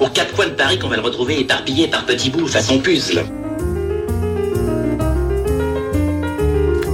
[0.00, 3.24] Aux quatre coins de Paris qu'on va le retrouver éparpillé par petits bouts façon puzzle.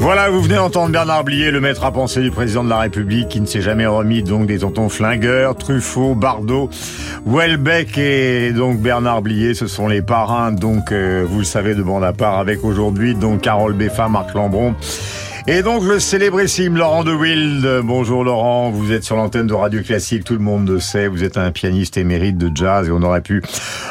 [0.00, 3.28] Voilà, vous venez d'entendre Bernard Blier, le maître à penser du président de la République,
[3.28, 6.70] qui ne s'est jamais remis donc des tontons flingueurs, Truffaut, Bardot,
[7.26, 11.82] Welbeck et donc Bernard Blier, ce sont les parrains, donc euh, vous le savez, de
[11.82, 14.74] bande à part, avec aujourd'hui donc Carole Beffa, Marc Lambron.
[15.52, 17.80] Et donc le célébrissime Laurent de Wild.
[17.82, 21.24] Bonjour Laurent, vous êtes sur l'antenne de Radio Classique, tout le monde le sait, vous
[21.24, 23.42] êtes un pianiste émérite de jazz et on aurait pu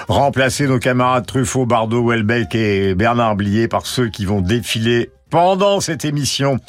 [0.07, 5.81] remplacer nos camarades Truffaut, Bardot, Welbeck et Bernard Blier par ceux qui vont défiler pendant
[5.81, 6.59] cette émission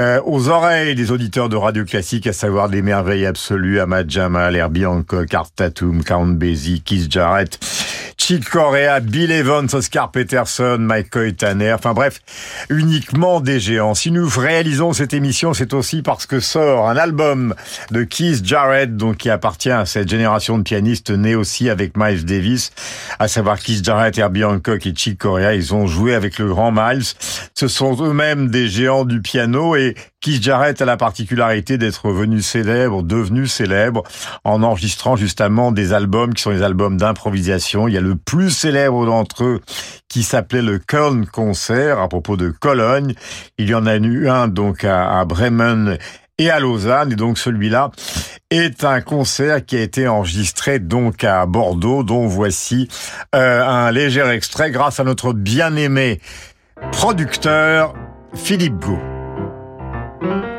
[0.00, 4.56] euh, aux oreilles des auditeurs de Radio Classique, à savoir des merveilles absolues, Ahmad Jamal,
[4.56, 7.58] Herbie Hancock, Art Tatum, Count Basie, Keith Jarrett,
[8.26, 12.20] Chick Corea, Bill Evans, Oscar Peterson, Mike Tanner, enfin bref,
[12.70, 13.94] uniquement des géants.
[13.94, 17.54] Si nous réalisons cette émission, c'est aussi parce que sort un album
[17.90, 22.24] de Keith Jarrett, donc qui appartient à cette génération de pianistes nés aussi avec Miles
[22.24, 22.70] Davis,
[23.18, 25.54] à savoir Keith Jarrett, Herbie Hancock et Chick Corea.
[25.54, 27.04] Ils ont joué avec le grand Miles.
[27.54, 32.40] Ce sont eux-mêmes des géants du piano et Keith Jarrett a la particularité d'être venu
[32.40, 34.04] célèbre, devenu célèbre,
[34.42, 37.88] en enregistrant justement des albums qui sont des albums d'improvisation.
[37.88, 39.60] Il y a le plus célèbre d'entre eux
[40.08, 43.12] qui s'appelait le Köln Concert à propos de Cologne.
[43.58, 45.98] Il y en a eu un donc à, Bremen
[46.38, 47.12] et à Lausanne.
[47.12, 47.90] Et donc celui-là
[48.48, 52.88] est un concert qui a été enregistré donc à Bordeaux, dont voici
[53.34, 56.22] euh, un léger extrait grâce à notre bien-aimé
[56.92, 57.92] producteur
[58.32, 59.13] Philippe Gau.
[60.24, 60.53] Ce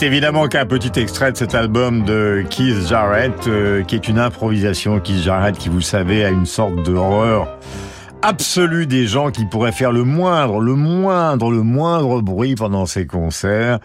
[0.00, 4.18] n'est évidemment qu'un petit extrait de cet album de Keith Jarrett, euh, qui est une
[4.18, 5.00] improvisation.
[5.00, 7.48] Keith Jarrett, qui vous savez, a une sorte d'horreur
[8.22, 13.06] absolue des gens qui pourraient faire le moindre, le moindre, le moindre bruit pendant ces
[13.06, 13.78] concerts.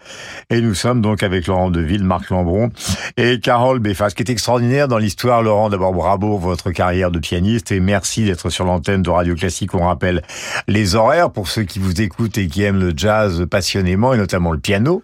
[0.49, 2.69] Et nous sommes donc avec Laurent Deville, Marc Lambron
[3.17, 4.09] et Carole Beffa.
[4.09, 8.25] Ce qui est extraordinaire dans l'histoire, Laurent, d'abord bravo votre carrière de pianiste et merci
[8.25, 9.73] d'être sur l'antenne de Radio Classique.
[9.73, 10.21] On rappelle
[10.67, 14.51] les horaires pour ceux qui vous écoutent et qui aiment le jazz passionnément et notamment
[14.51, 15.01] le piano.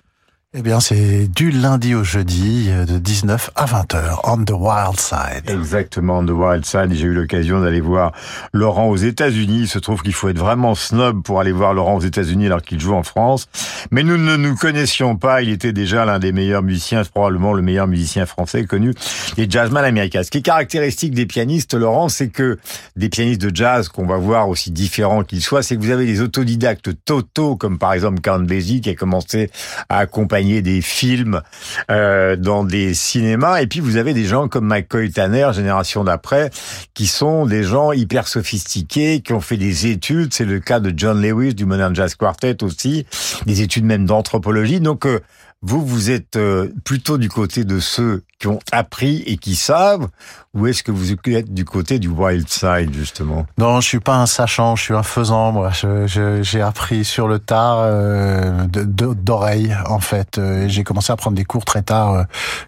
[0.54, 5.00] Eh bien, c'est du lundi au jeudi, euh, de 19 à 20h, on the wild
[5.00, 5.50] side.
[5.50, 6.92] Exactement, on the wild side.
[6.92, 8.12] J'ai eu l'occasion d'aller voir
[8.52, 9.60] Laurent aux États-Unis.
[9.62, 12.64] Il se trouve qu'il faut être vraiment snob pour aller voir Laurent aux États-Unis alors
[12.64, 13.48] qu'il joue en France.
[13.92, 15.42] Mais nous ne nous connaissions pas.
[15.42, 18.94] Il était déjà l'un des meilleurs musiciens, probablement le meilleur musicien français connu
[19.38, 20.24] des jazzman américains.
[20.24, 22.60] Ce qui est caractéristique des pianistes, Laurent, c'est que
[22.98, 26.06] des pianistes de jazz qu'on va voir aussi différents qu'ils soient, c'est que vous avez
[26.06, 29.50] des autodidactes totaux, comme par exemple Count Basie qui a commencé
[29.88, 31.42] à accompagner des films
[31.90, 33.62] euh, dans des cinémas.
[33.62, 36.50] Et puis vous avez des gens comme McCoy Tanner, génération d'après,
[36.94, 40.34] qui sont des gens hyper sophistiqués, qui ont fait des études.
[40.34, 43.06] C'est le cas de John Lewis du Modern Jazz Quartet aussi,
[43.46, 44.80] des études même d'anthropologie.
[44.80, 45.20] Donc, euh,
[45.64, 50.08] vous, vous êtes euh, plutôt du côté de ceux qui ont appris et qui savent,
[50.56, 53.46] ou est-ce que vous êtes du côté du wild side, justement?
[53.60, 55.70] Non, je suis pas un sachant, je suis un faisant, moi.
[56.08, 60.40] J'ai appris sur le tard euh, d'oreille, en fait.
[60.40, 62.24] Euh, j'ai commencé à prendre des cours très tard, euh,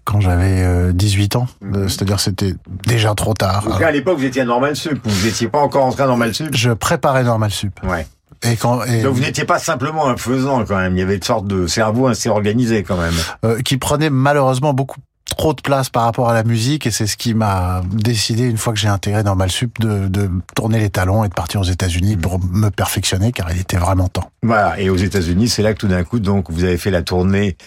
[0.05, 1.47] quand j'avais 18 ans.
[1.61, 1.89] Mhm.
[1.89, 2.53] C'est-à-dire c'était
[2.85, 3.81] déjà trop tard.
[3.81, 6.49] À l'époque, vous étiez à Normal Sup, vous n'étiez pas encore entré à Normal Sup?
[6.51, 7.79] Je préparais Normal Sup.
[7.83, 8.05] Ouais.
[8.43, 9.01] Et quand, et...
[9.01, 11.67] Donc vous n'étiez pas simplement un faisant quand même, il y avait une sorte de
[11.67, 13.13] cerveau assez organisé quand même.
[13.45, 14.99] Euh, qui prenait malheureusement beaucoup
[15.35, 18.57] trop de place par rapport à la musique et c'est ce qui m'a décidé une
[18.57, 21.65] fois que j'ai intégré dans Malsup de, de tourner les talons et de partir aux
[21.65, 24.29] États-Unis pour me perfectionner car il était vraiment temps.
[24.41, 27.01] Voilà et aux États-Unis c'est là que tout d'un coup donc vous avez fait la
[27.01, 27.57] tournée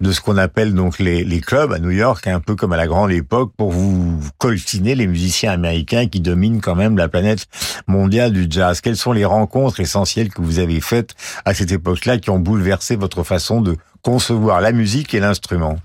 [0.00, 2.76] de ce qu'on appelle donc les, les clubs à New York un peu comme à
[2.76, 7.46] la grande époque pour vous coltiner les musiciens américains qui dominent quand même la planète
[7.86, 8.80] mondiale du jazz.
[8.80, 11.14] Quelles sont les rencontres essentielles que vous avez faites
[11.44, 15.76] à cette époque-là qui ont bouleversé votre façon de concevoir la musique et l'instrument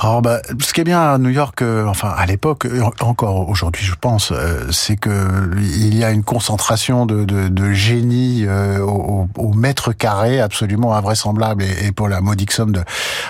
[0.00, 3.48] alors, bah, ce qui est bien à New York, euh, enfin à l'époque, euh, encore
[3.48, 5.10] aujourd'hui, je pense, euh, c'est que
[5.56, 8.46] il y a une concentration de, de, de génie
[8.80, 11.64] au, au, mètre carré absolument invraisemblable.
[11.64, 12.82] Et, et, pour la modique somme de,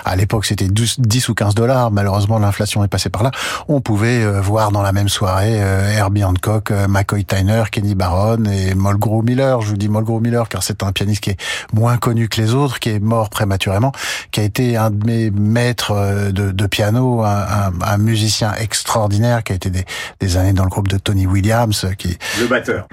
[0.05, 1.91] à l'époque, c'était 10 ou 15 dollars.
[1.91, 3.31] Malheureusement, l'inflation est passée par là.
[3.67, 9.23] On pouvait voir dans la même soirée Herbie Hancock, McCoy Tyner, Kenny Barron et Mulgrew
[9.23, 9.61] Miller.
[9.61, 11.37] Je vous dis Mulgrew Miller car c'est un pianiste qui est
[11.73, 13.91] moins connu que les autres, qui est mort prématurément,
[14.31, 19.43] qui a été un de mes maîtres euh, de, de piano, un, un, musicien extraordinaire
[19.43, 19.85] qui a été des,
[20.19, 22.87] des, années dans le groupe de Tony Williams, qui le batteur,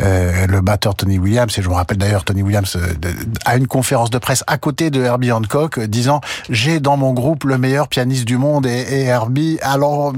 [0.00, 1.56] euh, le batteur Tony Williams.
[1.58, 3.10] Et je me rappelle d'ailleurs Tony Williams euh,
[3.44, 7.44] à une conférence de presse à côté de Herbie Hancock, disant j'ai dans mon groupe
[7.44, 10.12] le meilleur pianiste du monde et, et Herbie, alors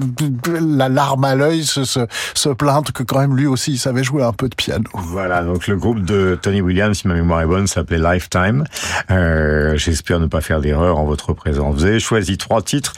[0.61, 2.00] la larme à l'œil, se, se,
[2.34, 4.88] se plaindre que quand même lui aussi il savait jouer un peu de piano.
[4.94, 8.64] Voilà, donc le groupe de Tony Williams, si ma mémoire est bonne, s'appelait Lifetime.
[9.11, 11.76] Euh, J'espère ne pas faire d'erreur en votre présence.
[11.76, 12.92] Vous avez choisi trois titres.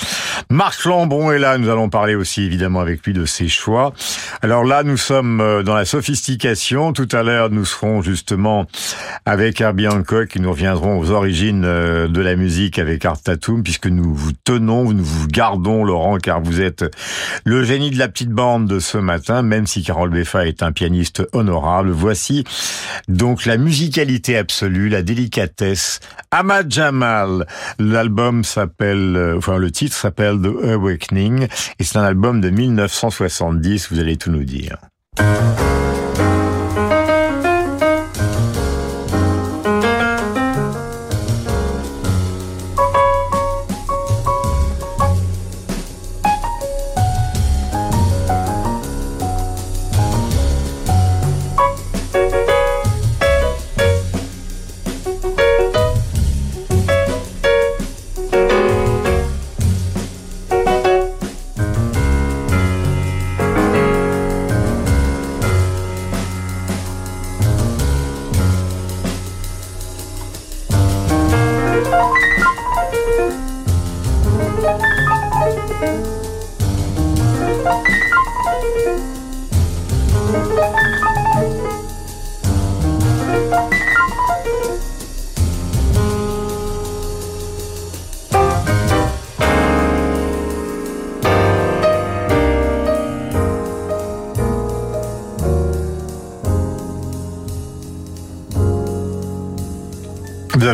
[0.48, 3.92] Marc Lambron est là, nous allons parler aussi évidemment avec lui de ses choix.
[4.42, 6.92] Alors là, nous sommes euh, dans la sophistication.
[6.92, 8.66] Tout à l'heure, nous serons justement
[9.26, 13.62] avec Herbie Hancock et nous reviendrons aux origines euh, de la musique avec Art Tatum,
[13.62, 16.84] puisque nous vous tenons, nous vous gardons, Laurent, car vous êtes
[17.44, 20.72] le génie de la petite bande de ce matin, même si Carole Beffa est un
[20.72, 21.90] pianiste honorable.
[21.90, 22.44] Voici
[23.08, 26.00] donc la musicalité absolue, la délicatesse.
[26.30, 27.19] Ahmad Jamal,
[27.78, 33.92] l'album s'appelle euh, enfin le titre s'appelle The Awakening et c'est un album de 1970,
[33.92, 34.76] vous allez tout nous dire.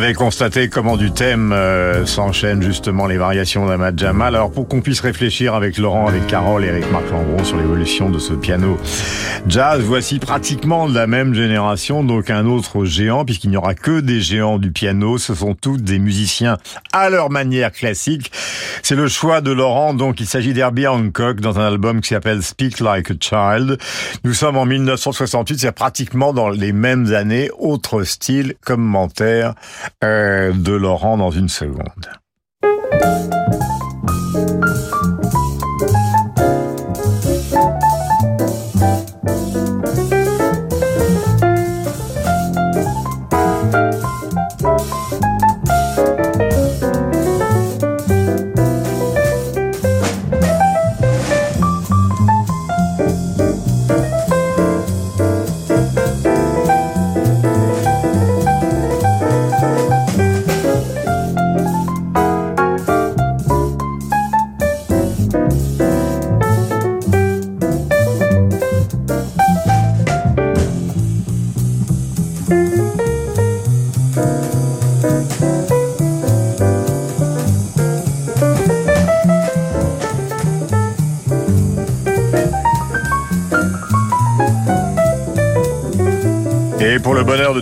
[0.07, 4.35] Avez constaté comment du thème euh, s'enchaînent justement les variations d'Ahmad Jamal.
[4.35, 8.09] Alors pour qu'on puisse réfléchir avec Laurent, avec Carole et avec Marc Lambron sur l'évolution
[8.09, 8.77] de ce piano
[9.49, 13.99] jazz, voici pratiquement de la même génération, donc un autre géant, puisqu'il n'y aura que
[13.99, 15.17] des géants du piano.
[15.17, 16.57] Ce sont tous des musiciens
[16.93, 18.31] à leur manière classique.
[18.87, 22.41] C'est le choix de Laurent, donc il s'agit d'Herbie Hancock dans un album qui s'appelle
[22.41, 23.77] Speak Like a Child.
[24.23, 29.55] Nous sommes en 1968, c'est pratiquement dans les mêmes années, autre style, commentaire
[30.05, 32.07] euh, de Laurent dans une seconde.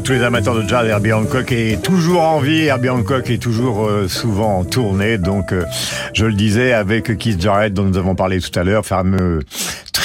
[0.06, 2.66] Tous les amateurs de jazz, Herbie Hancock est toujours en vie.
[2.66, 5.18] Herbie Hancock est toujours euh, souvent en tournée.
[5.18, 5.66] Donc, euh,
[6.14, 9.42] je le disais, avec Keith Jarrett, dont nous avons parlé tout à l'heure, fameux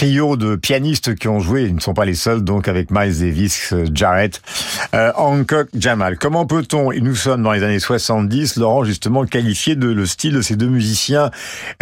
[0.00, 3.18] trio de pianistes qui ont joué, ils ne sont pas les seuls, donc avec Miles
[3.18, 4.40] Davis, euh, Jarrett,
[4.94, 6.18] euh, Hancock, Jamal.
[6.18, 10.34] Comment peut-on, et nous sommes dans les années 70, Laurent, justement, qualifier de le style
[10.34, 11.30] de ces deux musiciens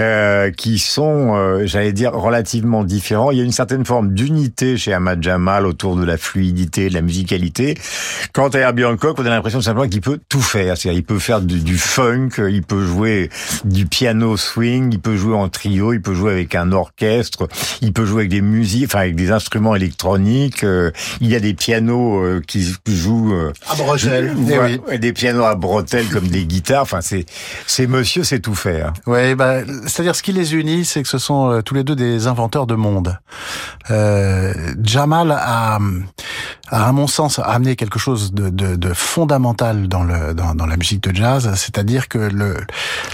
[0.00, 3.30] euh, qui sont, euh, j'allais dire, relativement différents?
[3.30, 6.94] Il y a une certaine forme d'unité chez Ahmad Jamal autour de la fluidité, de
[6.94, 7.76] la musicalité.
[8.32, 10.76] Quant à Herbie Hancock, on a l'impression simplement qu'il peut tout faire.
[10.76, 13.30] C'est-à-dire, il peut faire du, du funk, il peut jouer
[13.64, 17.48] du piano swing, il peut jouer en trio, il peut jouer avec un orchestre,
[17.80, 20.64] il peut jouer avec des musiques, enfin avec des instruments électroniques.
[20.64, 24.34] euh, il y a des pianos euh, qui jouent euh, À bretelles.
[24.50, 24.80] Eh ouais, oui.
[24.88, 26.82] ouais, des pianos à bretelles comme des guitares.
[26.82, 27.24] Enfin, c'est
[27.66, 28.92] c'est monsieur, c'est tout faire.
[29.06, 31.96] Ouais, bah, c'est-à-dire ce qui les unit, c'est que ce sont euh, tous les deux
[31.96, 33.16] des inventeurs de monde.
[33.90, 34.52] Euh,
[34.82, 40.34] Jamal a, a, à mon sens, amené quelque chose de, de, de fondamental dans, le,
[40.34, 42.56] dans, dans la musique de jazz, c'est-à-dire que le,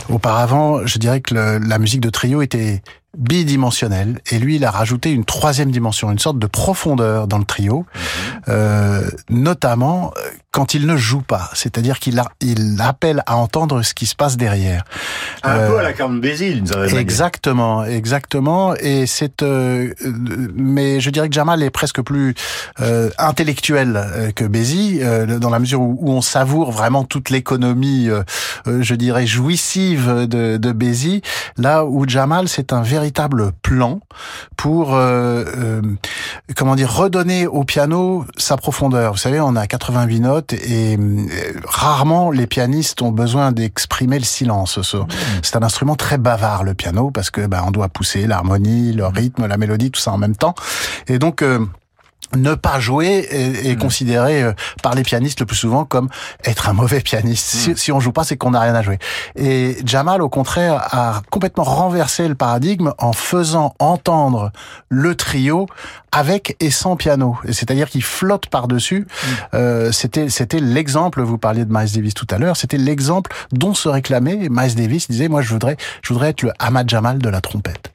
[0.09, 2.83] auparavant, je dirais que le- la musique de trio était
[3.17, 7.45] bidimensionnelle, et lui, il a rajouté une troisième dimension, une sorte de profondeur dans le
[7.45, 7.87] trio,
[8.49, 13.93] euh, notamment euh, quand il ne joue pas, c'est-à-dire qu'il il appelle à entendre ce
[13.95, 14.85] qui se passe derrière.
[15.43, 15.93] Un Euh, peu à la
[16.77, 17.01] certaine manière.
[17.01, 18.75] Exactement, exactement.
[18.77, 22.35] Et c'est, euh, euh, mais je dirais que Jamal est presque plus
[22.81, 27.31] euh, intellectuel euh, que Bézi, euh, dans la mesure où, où on savoure vraiment toute
[27.31, 28.23] l'économie, euh,
[28.69, 31.23] euh, je dirais jouissive de, de Bézi.
[31.57, 34.01] Là où Jamal, c'est un véritable plan
[34.57, 35.83] pour, euh, euh,
[36.57, 39.13] comment dire, redonner au piano sa profondeur.
[39.13, 40.99] Vous savez, on a 88 notes et
[41.67, 44.81] rarement les pianistes ont besoin d'exprimer le silence.
[44.83, 44.97] Ce-
[45.43, 49.07] C'est un instrument très bavard, le piano, parce que ben, on doit pousser l'harmonie, le
[49.07, 50.55] rythme, la mélodie, tout ça en même temps.
[51.09, 51.43] Et donc...
[51.43, 51.59] euh,
[52.35, 54.53] ne pas jouer est, est considéré euh,
[54.83, 56.09] par les pianistes le plus souvent comme
[56.45, 57.47] être un mauvais pianiste.
[57.47, 58.99] Si, si on joue pas, c'est qu'on n'a rien à jouer.
[59.37, 64.51] Et Jamal, au contraire, a complètement renversé le paradigme en faisant entendre
[64.89, 65.67] le trio
[66.15, 67.37] avec et sans piano.
[67.47, 69.07] Et C'est-à-dire qu'il flotte par-dessus.
[69.53, 73.75] Euh, c'était c'était l'exemple, vous parliez de Miles Davis tout à l'heure, c'était l'exemple dont
[73.75, 75.11] se réclamait Miles Davis.
[75.11, 77.93] Disait, moi, je voudrais, je voudrais être le Ahmad Jamal de la trompette.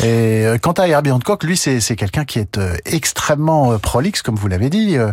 [0.00, 2.76] Et euh, quant à Herbie Hancock, lui, c'est c'est quelqu'un qui est euh,
[3.26, 4.96] extrêmement euh, prolixe, comme vous l'avez dit.
[4.96, 5.10] Euh,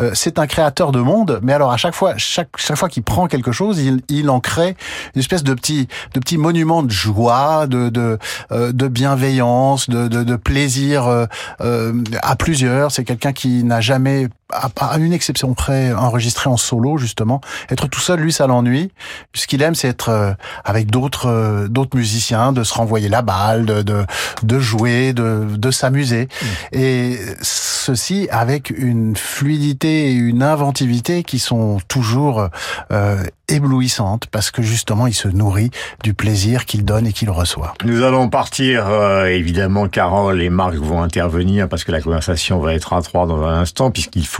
[0.00, 3.02] euh, c'est un créateur de monde, mais alors à chaque fois, chaque chaque fois qu'il
[3.02, 4.76] prend quelque chose, il, il en crée
[5.16, 8.18] une espèce de petit de petit monument de joie, de de
[8.50, 11.26] de bienveillance, de de, de plaisir
[11.58, 12.92] à plusieurs.
[12.92, 17.40] C'est quelqu'un qui n'a jamais à une exception près, enregistré en solo justement.
[17.70, 18.92] Être tout seul, lui, ça l'ennuie.
[19.34, 20.32] Ce qu'il aime, c'est être euh,
[20.64, 24.04] avec d'autres euh, d'autres musiciens, de se renvoyer la balle, de de,
[24.42, 26.28] de jouer, de de s'amuser.
[26.72, 32.48] Et ceci avec une fluidité et une inventivité qui sont toujours
[32.92, 35.70] euh, éblouissantes parce que justement, il se nourrit
[36.02, 37.74] du plaisir qu'il donne et qu'il reçoit.
[37.84, 42.74] Nous allons partir, euh, évidemment, Carole et Marc vont intervenir parce que la conversation va
[42.74, 44.35] être à trois dans un instant, puisqu'il faut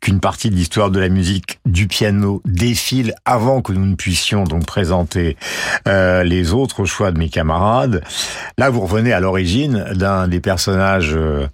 [0.00, 4.44] qu'une partie de l'histoire de la musique du piano défile avant que nous ne puissions
[4.44, 5.36] donc présenter
[5.88, 8.02] euh, les autres choix de mes camarades.
[8.58, 11.46] Là, vous revenez à l'origine d'un des personnages euh,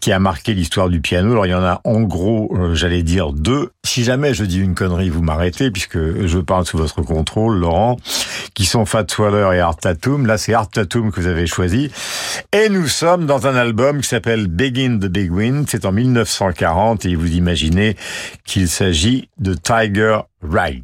[0.00, 1.32] qui a marqué l'histoire du piano.
[1.32, 3.70] Alors, il y en a en gros, euh, j'allais dire deux.
[3.84, 7.96] Si jamais je dis une connerie, vous m'arrêtez, puisque je parle sous votre contrôle, Laurent,
[8.54, 10.26] qui sont Fat Waller et Art Tatum.
[10.26, 11.90] Là, c'est Art Tatum que vous avez choisi.
[12.52, 15.66] Et nous sommes dans un album qui s'appelle Begin the Big Wind.
[15.68, 17.96] C'est en 1940 et vous imaginez
[18.44, 20.82] qu'il s'agit de Tiger Rag.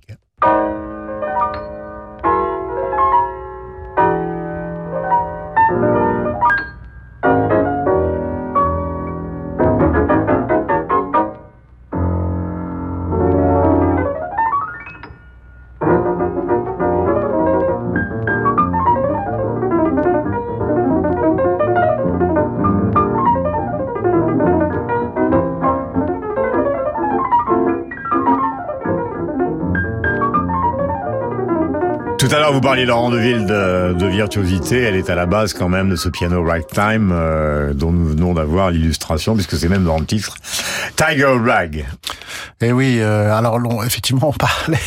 [32.74, 34.82] Parliez Laurent Deville de, de virtuosité.
[34.82, 38.34] Elle est à la base quand même de ce piano ragtime euh, dont nous venons
[38.34, 40.34] d'avoir l'illustration, puisque c'est même dans le titre.
[40.96, 41.86] Tiger Rag.
[42.60, 44.78] Et oui, euh, alors l'on- effectivement, on parlait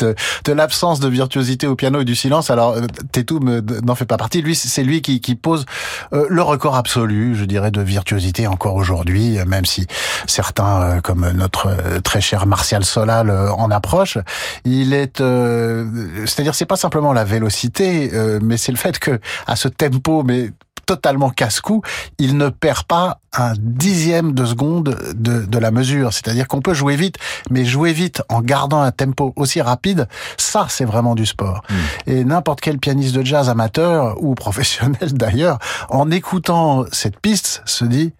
[0.00, 2.50] de, de l'absence de virtuosité au piano et du silence.
[2.50, 4.42] Alors euh, Tatum n'en fait pas partie.
[4.42, 5.64] Lui, c'est lui qui, qui pose
[6.12, 9.86] euh, le record absolu, je dirais, de virtuosité encore aujourd'hui, euh, même si
[10.26, 14.18] certains, euh, comme notre euh, très cher Martial Solal, euh, en approchent.
[14.64, 15.86] Il est, euh,
[16.26, 20.22] c'est-à-dire, c'est pas simplement la vélocité, euh, mais c'est le fait que à ce tempo,
[20.24, 20.50] mais
[20.90, 21.82] totalement casse-cou,
[22.18, 26.12] il ne perd pas un dixième de seconde de, de la mesure.
[26.12, 27.14] C'est-à-dire qu'on peut jouer vite,
[27.48, 31.62] mais jouer vite en gardant un tempo aussi rapide, ça c'est vraiment du sport.
[31.70, 31.74] Mm.
[32.10, 37.84] Et n'importe quel pianiste de jazz amateur ou professionnel d'ailleurs, en écoutant cette piste, se
[37.84, 38.12] dit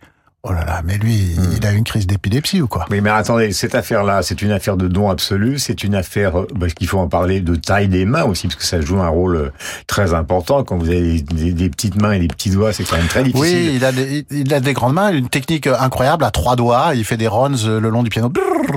[0.43, 1.57] Oh là là, mais lui, hmm.
[1.59, 2.87] il a une crise d'épilepsie ou quoi?
[2.91, 6.47] Oui, mais attendez, cette affaire-là, c'est une affaire de don absolu, c'est une affaire, parce
[6.63, 9.09] euh, qu'il faut en parler, de taille des mains aussi, parce que ça joue un
[9.09, 9.53] rôle euh,
[9.87, 10.65] très important.
[10.65, 13.69] Quand vous avez des, petites mains et des petits doigts, c'est quand même très difficile.
[13.69, 16.93] Oui, il a, des, il a des grandes mains, une technique incroyable à trois doigts.
[16.95, 18.33] Il fait des runs euh, le long du piano,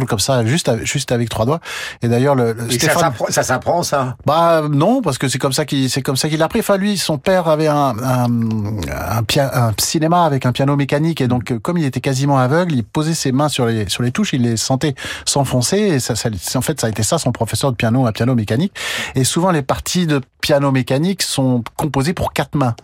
[0.09, 1.61] comme ça, juste, juste avec trois doigts.
[2.01, 3.13] Et d'ailleurs, le, Stéphane...
[3.29, 4.17] ça s'apprend, ça?
[4.25, 6.59] Bah non, parce que c'est comme ça qu'il, c'est comme ça qu'il l'a pris.
[6.59, 11.29] Enfin, lui, son père avait un, un, un, un cinéma avec un piano mécanique, et
[11.29, 14.33] donc comme il était quasiment aveugle, il posait ses mains sur les sur les touches,
[14.33, 14.95] il les sentait
[15.25, 15.97] s'enfoncer.
[15.97, 18.73] Et en fait, ça a été ça son professeur de piano à piano mécanique.
[19.15, 22.75] Et souvent, les parties de piano mécanique sont composées pour quatre mains.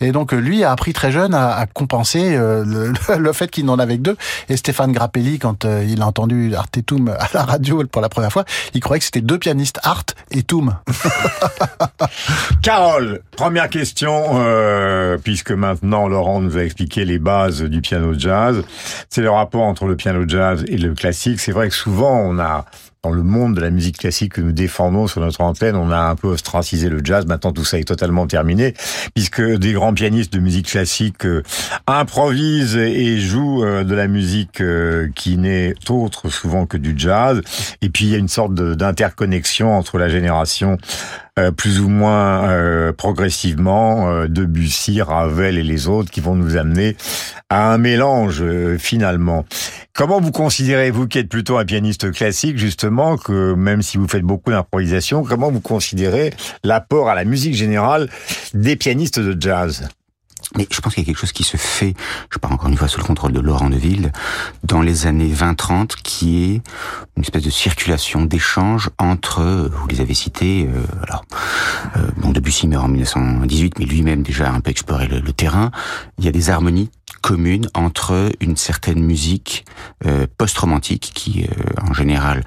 [0.00, 3.96] Et donc, lui a appris très jeune à, compenser euh, le, fait qu'il n'en avait
[3.98, 4.16] que deux.
[4.48, 8.02] Et Stéphane Grappelli, quand euh, il a entendu Art et Toum à la radio pour
[8.02, 8.44] la première fois,
[8.74, 10.76] il croyait que c'était deux pianistes Art et Toum.
[12.62, 18.64] Carole, première question, euh, puisque maintenant Laurent nous a expliqué les bases du piano jazz.
[19.08, 21.38] C'est le rapport entre le piano jazz et le classique.
[21.38, 22.64] C'est vrai que souvent on a
[23.04, 25.98] dans le monde de la musique classique que nous défendons sur notre antenne, on a
[25.98, 27.26] un peu ostracisé le jazz.
[27.26, 28.74] Maintenant, tout ça est totalement terminé,
[29.14, 31.42] puisque des grands pianistes de musique classique euh,
[31.86, 37.42] improvisent et jouent euh, de la musique euh, qui n'est autre souvent que du jazz.
[37.82, 40.78] Et puis, il y a une sorte d'interconnexion entre la génération
[41.56, 46.96] plus ou moins progressivement Debussy, Ravel et les autres qui vont nous amener
[47.50, 48.44] à un mélange
[48.78, 49.44] finalement.
[49.92, 54.08] Comment vous considérez, vous qui êtes plutôt un pianiste classique, justement, que même si vous
[54.08, 56.32] faites beaucoup d'improvisation, comment vous considérez
[56.64, 58.08] l'apport à la musique générale
[58.54, 59.88] des pianistes de jazz?
[60.56, 61.94] Mais je pense qu'il y a quelque chose qui se fait,
[62.30, 64.12] je parle encore une fois sous le contrôle de Laurent Deville,
[64.62, 66.62] dans les années 20-30, qui est
[67.16, 71.24] une espèce de circulation, d'échange entre, vous les avez cités, euh, alors,
[71.96, 75.70] euh, bon, Debussy meurt en 1918, mais lui-même déjà un peu exploré le, terrain,
[76.18, 76.90] il y a des harmonies
[77.24, 79.64] commune entre une certaine musique
[80.04, 82.44] euh, post-romantique qui, euh, en général,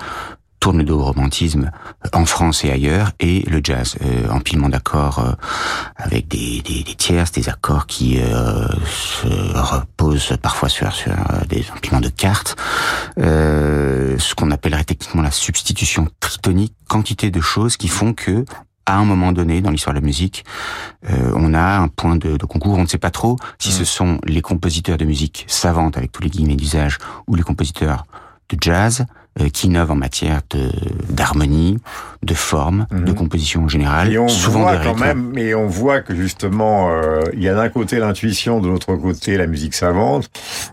[0.59, 1.71] tourne le dos au romantisme
[2.05, 5.35] euh, en France et ailleurs, et le jazz, euh, empilement d'accords
[5.95, 11.13] avec des, des, des, tierces, des accords qui se reposent parfois sur, sur
[11.49, 12.55] des empilements de cartes,
[13.17, 18.45] ce qu'on appellerait techniquement la substitution tritonique, quantité de choses qui font que
[18.87, 20.45] à un moment donné dans l'histoire de la musique,
[21.09, 22.75] euh, on a un point de, de, concours.
[22.75, 26.23] On ne sait pas trop si ce sont les compositeurs de musique savante, avec tous
[26.23, 28.05] les guillemets d'usage, ou les compositeurs
[28.49, 29.05] de jazz
[29.39, 30.69] euh, qui innovent en matière de
[31.09, 31.79] d'harmonie,
[32.23, 33.15] de forme, de mhm.
[33.15, 34.11] composition en général.
[34.11, 37.55] Et on souvent voit quand même, mais on voit que justement, euh, il y a
[37.55, 40.29] d'un côté l'intuition, de l'autre côté la musique savante,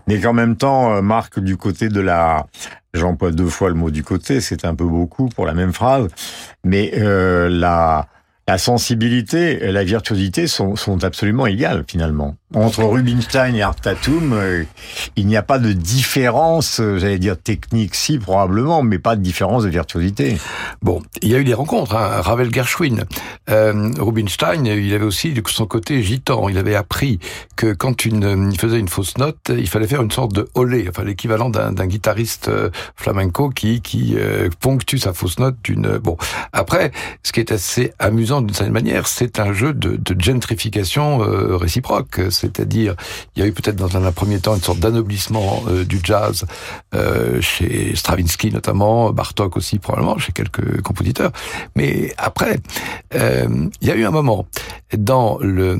[0.07, 2.45] mais qu'en même temps, euh, Marc du côté de la
[2.95, 6.07] J'emploie deux fois le mot du côté, c'est un peu beaucoup pour la même phrase,
[6.63, 8.07] mais euh, la,
[8.47, 12.35] la sensibilité et la virtuosité sont, sont absolument égales finalement.
[12.53, 14.63] Entre Rubinstein et Art Tatum, euh,
[15.15, 19.21] il n'y a pas de différence, euh, j'allais dire technique, si probablement, mais pas de
[19.21, 20.37] différence de virtuosité.
[20.81, 23.05] Bon, il y a eu des rencontres, hein, Ravel Gershwin.
[23.49, 26.47] Euh, Rubinstein, il avait aussi son côté gitan.
[26.47, 27.19] Il avait appris
[27.55, 30.85] que quand une, il faisait une fausse note, il fallait faire une sorte de olé,
[30.87, 32.49] enfin l'équivalent d'un guitariste
[32.95, 34.15] flamenco qui, qui
[34.59, 35.97] ponctue sa fausse note d'une.
[35.97, 36.17] Bon,
[36.53, 36.91] après,
[37.23, 41.17] ce qui est assez amusant d'une certaine manière, c'est un jeu de, gentrification
[41.57, 42.95] réciproque c'est-à-dire
[43.35, 46.45] il y a eu peut-être dans un premier temps une sorte d'anoblissement euh, du jazz
[46.93, 51.31] euh, chez Stravinsky notamment, Bartok aussi probablement, chez quelques compositeurs.
[51.75, 52.59] Mais après,
[53.13, 54.47] euh, il y a eu un moment
[54.97, 55.77] dans le,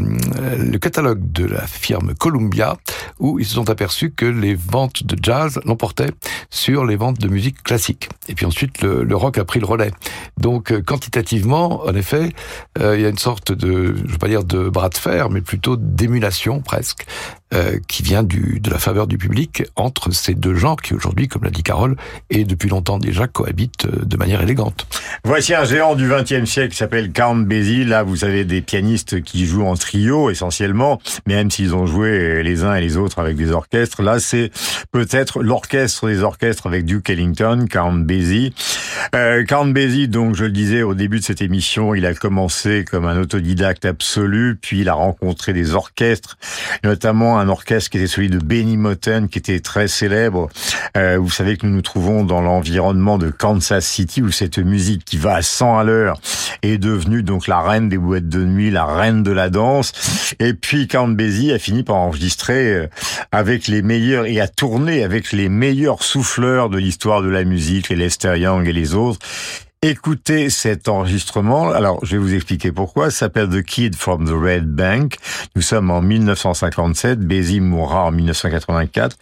[0.79, 2.77] catalogue de la firme Columbia
[3.19, 6.11] où ils se sont aperçus que les ventes de jazz l'emportaient
[6.49, 8.09] sur les ventes de musique classique.
[8.27, 9.91] Et puis ensuite, le rock a pris le relais.
[10.37, 12.33] Donc quantitativement, en effet,
[12.79, 15.41] il y a une sorte de, je veux pas dire de bras de fer, mais
[15.41, 17.05] plutôt d'émulation presque,
[17.53, 21.27] euh, qui vient du, de la faveur du public entre ces deux genres qui aujourd'hui,
[21.27, 21.95] comme l'a dit Carole,
[22.29, 24.87] et depuis longtemps déjà cohabitent euh, de manière élégante.
[25.23, 27.85] Voici un géant du XXe siècle qui s'appelle Count Basie.
[27.85, 32.63] Là, vous avez des pianistes qui jouent en trio essentiellement, même s'ils ont joué les
[32.63, 34.01] uns et les autres avec des orchestres.
[34.01, 34.51] Là, c'est
[34.91, 38.53] peut-être l'orchestre des orchestres avec Duke Ellington, Count Basie.
[39.13, 42.34] Euh, Count Basie, donc je le disais au début de cette émission, il a commencé
[42.89, 46.37] comme un autodidacte absolu, puis il a rencontré des orchestres,
[46.83, 50.49] notamment un orchestre qui était celui de Benny Moten, qui était très célèbre.
[50.97, 55.05] Euh, vous savez que nous nous trouvons dans l'environnement de Kansas City, où cette musique
[55.05, 56.19] qui va à 100 à l'heure
[56.61, 60.35] est devenue donc la reine des boîtes de nuit, la reine de la danse.
[60.39, 62.87] Et puis Count Basie a fini par enregistrer euh,
[63.31, 67.89] avec les meilleurs et a tourné avec les meilleurs souffleurs de l'histoire de la musique,
[67.89, 69.19] les Lester Young et les autres.
[69.81, 71.69] Écoutez cet enregistrement.
[71.69, 73.11] Alors, je vais vous expliquer pourquoi.
[73.11, 75.17] Ça s'appelle The Kid from the Red Bank.
[75.55, 77.19] Nous sommes en 1957.
[77.19, 79.15] Bézi mourra en 1984.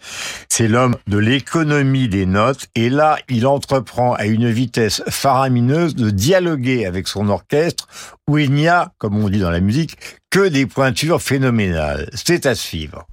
[0.47, 2.67] C'est l'homme de l'économie des notes.
[2.75, 7.87] Et là, il entreprend à une vitesse faramineuse de dialoguer avec son orchestre
[8.29, 9.97] où il n'y a, comme on dit dans la musique,
[10.29, 12.09] que des pointures phénoménales.
[12.13, 13.05] C'est à suivre.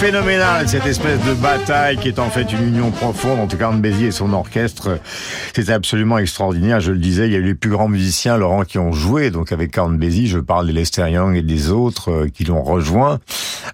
[0.00, 4.06] Phénoménal, cette espèce de bataille qui est en fait une union profonde entre Count Bézier
[4.08, 4.98] et son orchestre.
[5.54, 6.80] C'était absolument extraordinaire.
[6.80, 9.30] Je le disais, il y a eu les plus grands musiciens, Laurent, qui ont joué.
[9.30, 12.62] Donc avec Count Bézier, je parle de Lester Young et des autres euh, qui l'ont
[12.62, 13.20] rejoint.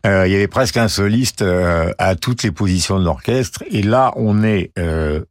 [0.06, 3.64] Euh, il y avait presque un soliste euh, à toutes les positions de l'orchestre.
[3.70, 4.70] Et là, on est,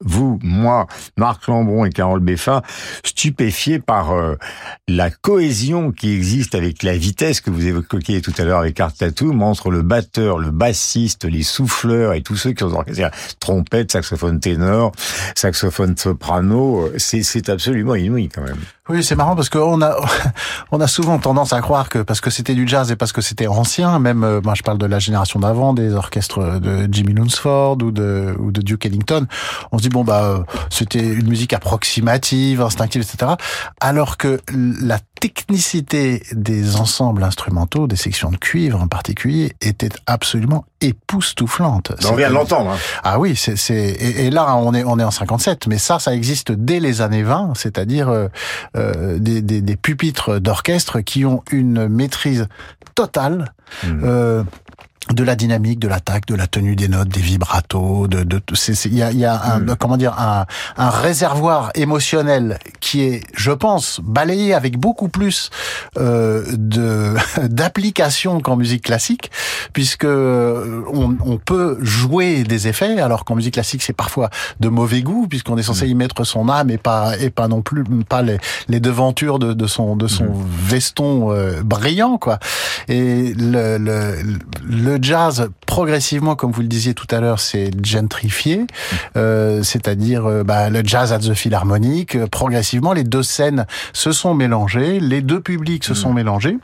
[0.02, 2.62] vous, moi, Marc Lambron et Carole Beffa,
[3.04, 4.14] stupéfiés par
[4.88, 8.94] la cohésion qui existe avec la vitesse que vous évoquiez tout à l'heure avec Art
[8.94, 13.06] Tatum entre le batteur le bassiste, les souffleurs et tous ceux qui ont orchestré
[13.40, 14.92] trompette, saxophone ténor,
[15.36, 18.60] saxophone soprano, c'est absolument inouï quand même.
[18.88, 19.98] Oui, c'est marrant parce qu'on a
[20.72, 23.22] on a souvent tendance à croire que parce que c'était du jazz et parce que
[23.22, 27.16] c'était ancien, même euh, moi je parle de la génération d'avant, des orchestres de Jimmy
[27.16, 29.26] Lunsford ou de ou de Duke Ellington,
[29.72, 33.34] on se dit bon bah c'était une musique approximative, instinctive, etc.
[33.82, 40.66] Alors que la technicité des ensembles instrumentaux, des sections de cuivre en particulier, était absolument
[40.82, 41.94] époustouflante.
[42.10, 42.72] On vient de l'entendre.
[42.72, 42.78] Hein.
[43.04, 46.14] Ah oui, c'est et, et, là on est on est en 57, mais ça ça
[46.14, 48.28] existe dès les années 20, c'est-à-dire euh,
[48.76, 52.48] euh, des, des, des, pupitres d'orchestre qui ont une maîtrise
[52.94, 53.54] totale.
[53.84, 54.02] Mmh.
[54.04, 54.44] Euh,
[55.14, 58.42] de la dynamique, de l'attaque, de la tenue des notes, des vibratos, de, de,
[58.86, 59.76] il y a, y a un, hmm.
[59.80, 60.46] comment dire, un,
[60.78, 65.52] un, réservoir émotionnel qui est, je pense, balayé avec beaucoup plus
[65.98, 67.14] euh, de
[67.48, 69.32] d'application qu'en musique classique,
[69.74, 74.70] puisque euh, on, on, peut jouer des effets, alors qu'en musique classique c'est parfois de
[74.70, 75.90] mauvais goût, puisqu'on est censé hmm.
[75.90, 78.38] y mettre son âme et pas et pas non plus pas les,
[78.68, 80.46] les devantures de, de son de son hmm.
[80.68, 82.40] veston euh, brillant, quoi.
[82.88, 84.16] Et le, le,
[84.68, 88.66] le le jazz, progressivement, comme vous le disiez tout à l'heure, c'est gentrifié,
[89.18, 92.16] euh, c'est-à-dire euh, bah, le jazz à the Philharmonic.
[92.16, 96.16] Euh, progressivement, les deux scènes se sont mélangées, les deux publics se sont mm.
[96.16, 96.58] mélangés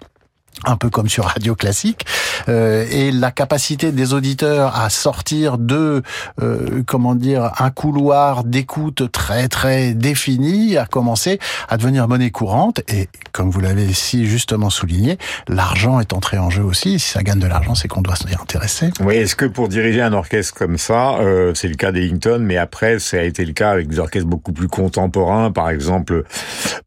[0.66, 2.06] un peu comme sur radio classique,
[2.50, 6.02] euh, et la capacité des auditeurs à sortir de,
[6.42, 12.82] euh, comment dire, un couloir d'écoute très très défini a commencé à devenir monnaie courante.
[12.88, 17.00] Et comme vous l'avez si justement souligné, l'argent est entré en jeu aussi.
[17.00, 18.92] Si ça gagne de l'argent, c'est qu'on doit s'y intéresser.
[19.00, 22.58] Oui, est-ce que pour diriger un orchestre comme ça, euh, c'est le cas d'Ellington, mais
[22.58, 26.24] après ça a été le cas avec des orchestres beaucoup plus contemporains, par exemple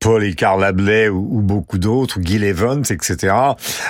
[0.00, 3.34] Paul et Carl Ablay ou, ou beaucoup d'autres, Gil Evans, etc.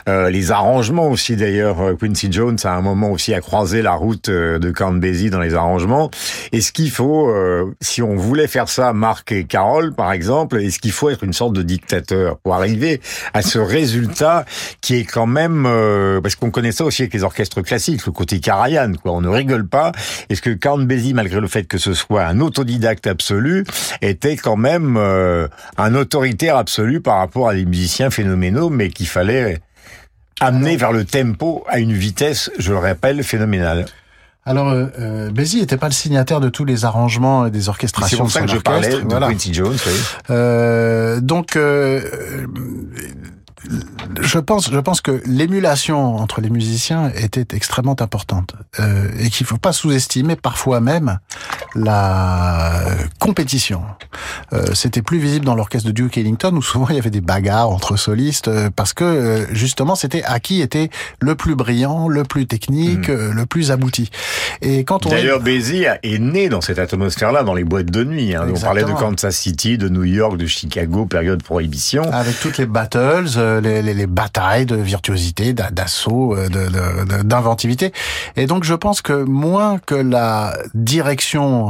[0.08, 3.92] Euh, les arrangements aussi d'ailleurs, euh, Quincy Jones à un moment aussi a croisé la
[3.92, 6.10] route euh, de Count dans les arrangements.
[6.52, 7.32] Est-ce qu'il faut,
[7.80, 11.32] si on voulait faire ça, Marc et Carole par exemple, est-ce qu'il faut être une
[11.32, 13.00] sorte de dictateur pour arriver
[13.32, 14.44] à ce résultat
[14.80, 15.68] qui est quand même,
[16.22, 19.12] parce qu'on connaît ça aussi avec les orchestres classiques, le côté Karajan, quoi.
[19.12, 19.92] On ne rigole pas.
[20.28, 23.64] Est-ce que Count malgré le fait que ce soit un autodidacte absolu,
[24.02, 29.58] était quand même un autoritaire absolu par rapport à des musiciens phénoménaux, mais qu'il fallait
[30.40, 33.86] amené vers le tempo à une vitesse, je le rappelle, phénoménale.
[34.46, 38.18] Alors, euh, euh Bézi n'était pas le signataire de tous les arrangements et des orchestrations.
[38.18, 39.28] C'est pour ça que je parlais de voilà.
[39.28, 39.76] Quincy Jones.
[39.86, 39.92] Oui.
[40.30, 42.46] Euh, donc, euh,
[44.20, 49.46] je pense, je pense que l'émulation entre les musiciens était extrêmement importante euh, et qu'il
[49.46, 51.18] faut pas sous-estimer parfois même
[51.74, 52.82] la
[53.18, 53.82] compétition.
[54.52, 57.20] Euh, C'était plus visible dans l'orchestre de Duke Ellington où souvent il y avait des
[57.20, 62.08] bagarres entre solistes euh, parce que euh, justement c'était à qui était le plus brillant,
[62.08, 64.10] le plus technique, euh, le plus abouti.
[64.62, 68.34] Et quand on D'ailleurs, Bézi est né dans cette atmosphère-là, dans les boîtes de nuit.
[68.34, 68.46] Hein.
[68.54, 68.92] On parlait de.
[68.94, 72.04] Kansas City, de New York, de Chicago, période prohibition.
[72.12, 73.24] Avec toutes les battles,
[73.62, 77.92] les, les, les batailles de virtuosité, d'a- d'assaut, de- de- de- d'inventivité.
[78.36, 81.63] Et donc je pense que moins que la direction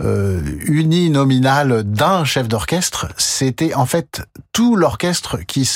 [0.00, 5.68] euh, unie nominale d'un chef d'orchestre, c'était en fait tout l'orchestre qui,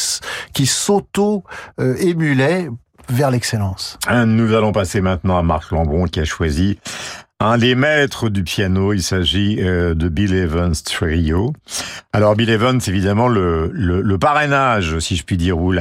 [0.52, 2.68] qui s'auto-émulait
[3.08, 3.98] vers l'excellence.
[4.26, 6.78] Nous allons passer maintenant à Marc Lambron qui a choisi
[7.40, 8.92] un des maîtres du piano.
[8.92, 11.52] Il s'agit euh, de Bill Evans Trio.
[12.12, 15.74] Alors Bill Evans, évidemment, le, le, le parrainage, si je puis dire, ou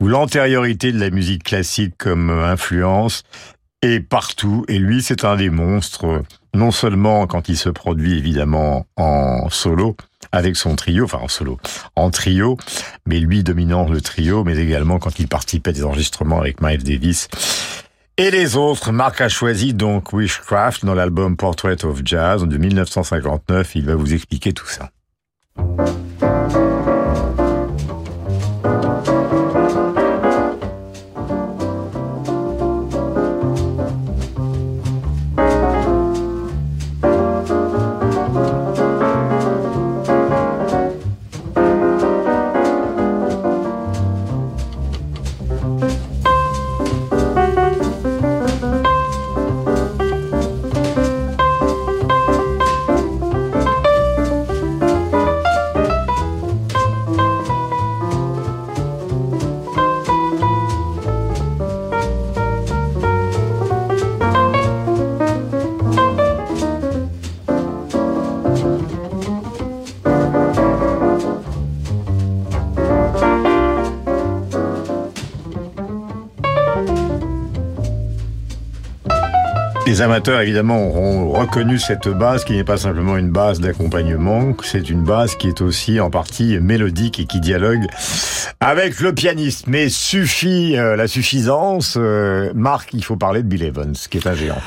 [0.00, 3.22] ou l'antériorité de la musique classique comme influence
[3.82, 4.64] est partout.
[4.68, 6.22] Et lui, c'est un des monstres,
[6.54, 9.96] non seulement quand il se produit évidemment en solo
[10.32, 11.58] avec son trio, enfin en solo,
[11.96, 12.56] en trio,
[13.06, 16.82] mais lui dominant le trio, mais également quand il participait à des enregistrements avec Miles
[16.82, 17.28] Davis.
[18.16, 23.76] Et les autres, Marc a choisi donc Wishcraft dans l'album Portrait of Jazz de 1959.
[23.76, 24.90] Il va vous expliquer tout ça.
[79.98, 84.90] Les amateurs, évidemment, auront reconnu cette base qui n'est pas simplement une base d'accompagnement, c'est
[84.90, 87.84] une base qui est aussi en partie mélodique et qui dialogue
[88.60, 89.66] avec le pianiste.
[89.66, 91.96] Mais suffit euh, la suffisance.
[91.98, 94.62] euh, Marc, il faut parler de Bill Evans, qui est un géant.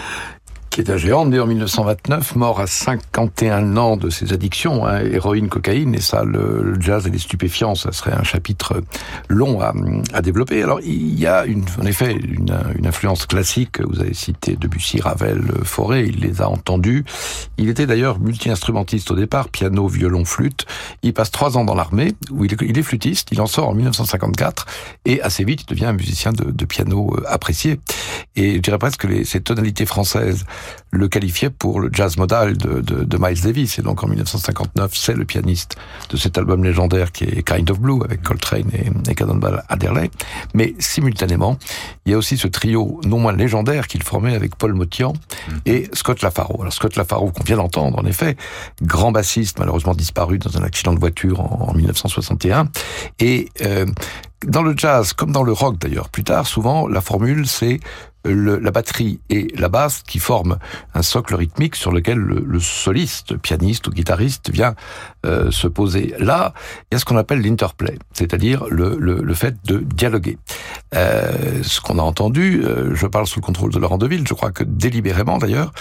[0.72, 5.02] Qui est un géant, né en 1929, mort à 51 ans de ses addictions, hein,
[5.02, 8.82] héroïne, cocaïne, et ça, le, jazz et les stupéfiants, ça serait un chapitre
[9.28, 10.64] long à, développer.
[10.64, 15.02] Alors, il y a une, en effet une, une influence classique, vous avez cité Debussy,
[15.02, 17.04] Ravel, Fauré, il les a entendus.
[17.58, 20.66] Il était d'ailleurs multi-instrumentiste au départ, piano, violon, flûte.
[21.04, 24.66] Il passe trois ans dans l'armée, où il est, flûtiste, il en sort en 1954,
[25.04, 27.78] et assez vite, il devient un musicien de, de piano euh, apprécié.
[28.38, 30.46] Et je dirais presque que les, ces tonalités françaises
[30.92, 33.80] le qualifiait pour le jazz modal de, de, de Miles Davis.
[33.80, 35.76] Et donc en 1959, c'est le pianiste
[36.10, 40.12] de cet album légendaire qui est Kind of Blue avec Coltrane et, et Cannonball Adderley.
[40.54, 41.58] Mais simultanément,
[42.06, 45.14] il y a aussi ce trio non moins légendaire qu'il formait avec Paul Motian
[45.66, 46.62] et Scott Lafaro.
[46.62, 48.36] Alors Scott Lafaro, qu'on vient d'entendre en effet,
[48.82, 52.68] grand bassiste malheureusement disparu dans un accident de voiture en, en 1961.
[53.20, 53.86] Et euh,
[54.46, 57.80] dans le jazz, comme dans le rock d'ailleurs, plus tard, souvent, la formule, c'est
[58.24, 60.58] la batterie et la basse qui forment
[60.94, 64.76] un socle rythmique sur lequel le, le soliste, pianiste ou guitariste vient
[65.26, 66.14] euh, se poser.
[66.20, 66.54] Là,
[66.92, 70.38] il y a ce qu'on appelle l'interplay, c'est-à-dire le, le, le, fait de dialoguer.
[70.96, 74.34] Euh, ce qu'on a entendu, euh, je parle sous le contrôle de Laurent Deville, je
[74.34, 75.72] crois que délibérément d'ailleurs,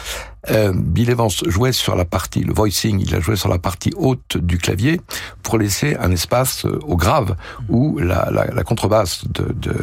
[0.51, 3.93] euh, Bill Evans jouait sur la partie, le voicing, il a joué sur la partie
[3.97, 5.01] haute du clavier
[5.43, 7.37] pour laisser un espace euh, au grave
[7.69, 9.75] où la, la, la contrebasse de, de,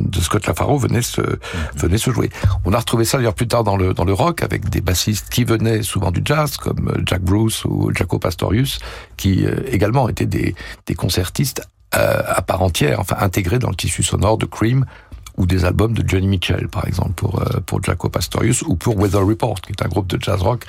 [0.00, 1.20] de Scott Lafaro venait se,
[1.76, 2.30] venait se jouer.
[2.64, 5.28] On a retrouvé ça d'ailleurs plus tard dans le, dans le rock avec des bassistes
[5.30, 8.80] qui venaient souvent du jazz comme Jack Bruce ou Jaco Pastorius
[9.16, 10.54] qui euh, également étaient des,
[10.86, 11.62] des concertistes
[11.94, 14.84] euh, à part entière, enfin intégrés dans le tissu sonore de Cream
[15.36, 18.96] ou des albums de Johnny Mitchell, par exemple, pour euh, pour Jaco Pastorius, ou pour
[18.96, 20.64] Weather Report, qui est un groupe de jazz rock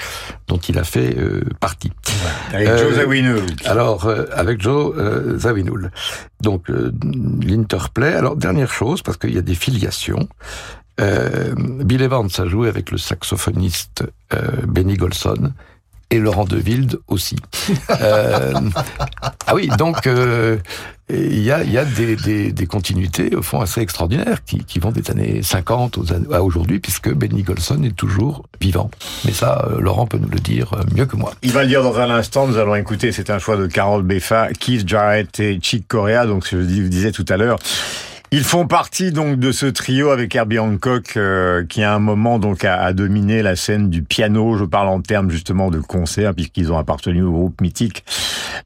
[0.48, 1.92] dont il a fait euh, partie.
[2.52, 3.46] Avec euh, Joe Zawinul.
[3.66, 4.96] Alors, avec Joe
[5.38, 5.92] Zawinul.
[6.42, 8.14] Donc, l'interplay.
[8.14, 10.28] Alors, dernière chose, parce qu'il y a des filiations.
[10.98, 14.04] Bill Evans a joué avec le saxophoniste
[14.66, 15.52] Benny Golson
[16.12, 17.36] et Laurent Deville aussi.
[18.02, 18.54] euh,
[19.48, 20.58] ah oui, donc euh,
[21.10, 24.80] il y a, y a des, des, des, continuités au fond assez extraordinaires qui, qui
[24.80, 28.90] vont des années 50 aux à aujourd'hui, puisque Benny Golson est toujours vivant.
[29.26, 31.34] Mais ça, euh, Laurent peut nous le dire mieux que moi.
[31.44, 32.48] Il va le dire dans un instant.
[32.48, 33.12] Nous allons écouter.
[33.12, 36.26] C'est un choix de Carole Beffa, Keith Jarrett et Chick Corea.
[36.26, 37.60] Donc, je vous disais tout à l'heure.
[38.38, 42.38] Ils font partie donc de ce trio avec Herbie Hancock euh, qui à un moment
[42.38, 44.58] donc a, a, la scène du piano.
[44.58, 48.04] Je parle en termes justement de concert puisqu'ils ont appartenu au groupe mythique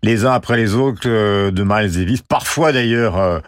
[0.01, 2.23] les uns après les autres euh, de Miles Davis.
[2.23, 3.41] Parfois d'ailleurs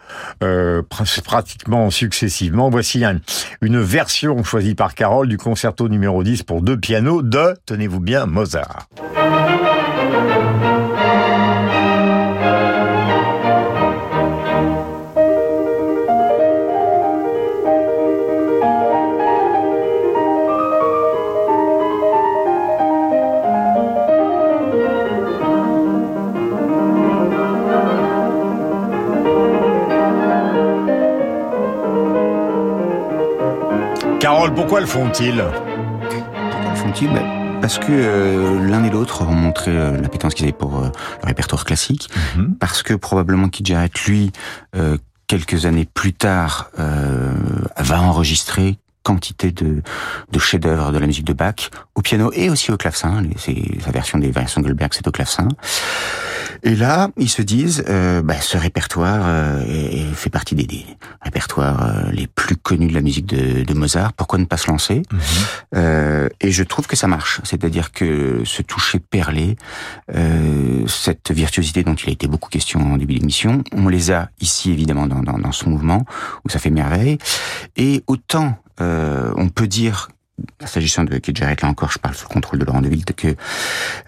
[0.44, 0.82] euh,
[1.24, 2.70] pratiquement successivement.
[2.70, 3.18] Voici un,
[3.60, 8.26] une version choisie par Carole du concerto numéro 10 pour deux pianos de, tenez-vous bien,
[8.26, 8.86] Mozart.
[34.54, 35.42] Pourquoi le font-ils
[36.50, 40.44] Pourquoi le font-ils ben, Parce que euh, l'un et l'autre ont montré euh, l'appétence qu'ils
[40.44, 40.88] avaient pour euh,
[41.22, 42.10] le répertoire classique.
[42.36, 42.54] -hmm.
[42.58, 44.30] Parce que probablement Keith Jarrett, lui,
[44.76, 49.82] euh, quelques années plus tard, va enregistrer quantité de,
[50.30, 53.22] de chefs-d'œuvre de la musique de Bach au piano et aussi au clavecin.
[53.36, 55.48] C'est sa version des variations de Goldberg, c'est au clavecin.
[56.64, 60.86] Et là, ils se disent, euh, bah, ce répertoire euh, est, fait partie des, des
[61.20, 64.12] répertoires euh, les plus connus de la musique de, de Mozart.
[64.12, 65.02] Pourquoi ne pas se lancer?
[65.10, 66.28] Mm -hmm.
[66.40, 67.40] Et je trouve que ça marche.
[67.44, 69.56] C'est-à-dire que ce toucher perlé,
[70.86, 74.70] cette virtuosité dont il a été beaucoup question en début d'émission, on les a ici
[74.76, 76.00] évidemment dans, dans, dans ce mouvement
[76.44, 77.18] où ça fait merveille.
[77.76, 78.48] Et autant
[78.82, 80.08] euh, on peut dire
[80.64, 83.34] s'agissant de Keith Jarrett, là encore, je parle sous le contrôle de Laurent Deville, que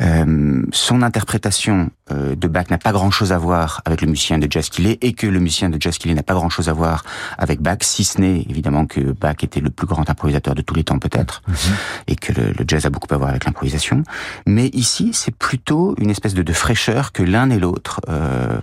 [0.01, 4.51] euh, son interprétation euh, de Bach n'a pas grand-chose à voir avec le musicien de
[4.51, 6.73] jazz qu'il est, et que le musicien de jazz qu'il est n'a pas grand-chose à
[6.73, 7.05] voir
[7.39, 10.75] avec Bach, si ce n'est évidemment que Bach était le plus grand improvisateur de tous
[10.75, 11.75] les temps peut-être, mm -hmm.
[12.09, 14.03] et que le, le, jazz a beaucoup à voir avec l'improvisation.
[14.47, 18.61] Mais ici, c'est plutôt une espèce de, de fraîcheur que l'un et l'autre, euh,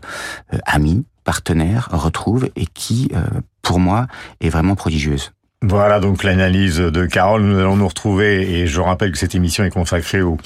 [0.65, 4.07] amis, partenaires, retrouvent, et qui, euh, pour moi,
[4.39, 5.31] est vraiment prodigieuse.
[5.63, 7.43] Voilà donc l'analyse de Carole.
[7.43, 10.37] Nous allons nous retrouver et je rappelle que cette émission est consacrée au,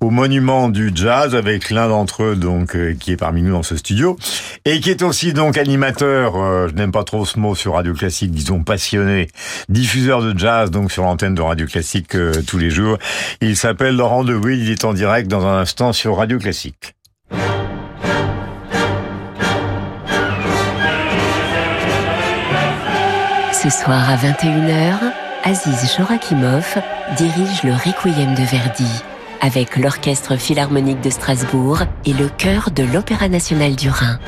[0.00, 3.64] au monument du jazz avec l'un d'entre eux donc euh, qui est parmi nous dans
[3.64, 4.16] ce studio
[4.64, 6.36] et qui est aussi donc animateur.
[6.36, 9.26] Euh, je n'aime pas trop ce mot sur Radio Classique, disons passionné,
[9.68, 12.96] diffuseur de jazz donc sur l'antenne de Radio Classique euh, tous les jours.
[13.40, 14.62] Il s'appelle Laurent Deville.
[14.62, 16.94] Il est en direct dans un instant sur Radio Classique.
[23.62, 25.12] Ce soir à 21h,
[25.44, 26.78] Aziz Jorakimov
[27.18, 28.90] dirige le Requiem de Verdi
[29.42, 34.18] avec l'Orchestre Philharmonique de Strasbourg et le chœur de l'Opéra National du Rhin.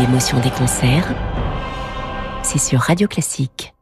[0.00, 1.06] L'émotion des concerts,
[2.42, 3.74] c'est sur Radio Classique.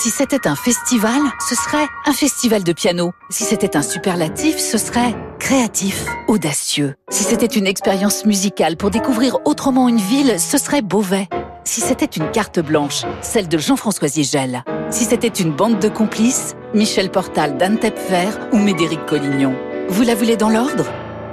[0.00, 3.10] Si c'était un festival, ce serait un festival de piano.
[3.30, 6.94] Si c'était un superlatif, ce serait créatif, audacieux.
[7.10, 11.26] Si c'était une expérience musicale pour découvrir autrement une ville, ce serait Beauvais.
[11.64, 14.62] Si c'était une carte blanche, celle de Jean-François Zigel.
[14.90, 19.56] Si c'était une bande de complices, Michel Portal, Dan Tepfer ou Médéric Collignon.
[19.88, 20.84] Vous la voulez dans l'ordre?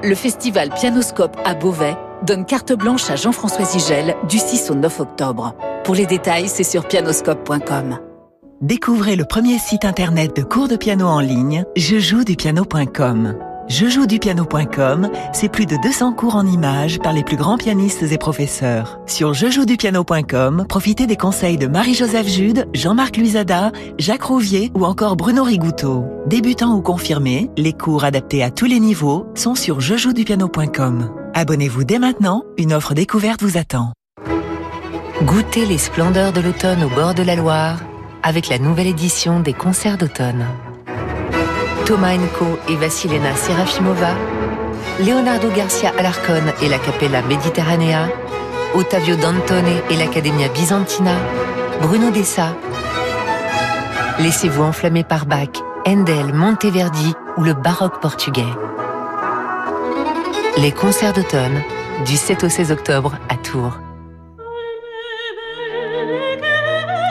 [0.01, 5.01] Le festival Pianoscope à Beauvais donne carte blanche à Jean-François Zigel du 6 au 9
[5.01, 5.53] octobre.
[5.83, 7.99] Pour les détails, c'est sur pianoscope.com.
[8.61, 13.35] Découvrez le premier site internet de cours de piano en ligne, jejoudupiano.com.
[13.67, 19.01] Jejoudupiano.com, c'est plus de 200 cours en images par les plus grands pianistes et professeurs.
[19.07, 25.43] Sur jejoudupiano.com, profitez des conseils de Marie-Joseph Jude, Jean-Marc Luisada, Jacques Rouvier ou encore Bruno
[25.43, 26.05] Rigouteau.
[26.25, 31.11] Débutants ou confirmés, les cours adaptés à tous les niveaux sont sur jejoudupiano.com.
[31.33, 33.91] Abonnez-vous dès maintenant, une offre découverte vous attend.
[35.23, 37.79] Goûtez les splendeurs de l'automne au bord de la Loire
[38.25, 40.47] avec la nouvelle édition des concerts d'automne.
[41.85, 44.15] Thomas Enko et Vassilena Serafimova,
[44.99, 48.09] Leonardo Garcia Alarcon et la Capella Mediterranea,
[48.73, 51.13] Ottavio Dantone et l'Accademia Byzantina,
[51.83, 52.55] Bruno Dessa.
[54.17, 58.41] Laissez-vous enflammer par Bach, Handel, Monteverdi ou le baroque portugais.
[60.57, 61.61] Les concerts d'automne,
[62.07, 63.84] du 7 au 16 octobre à Tours.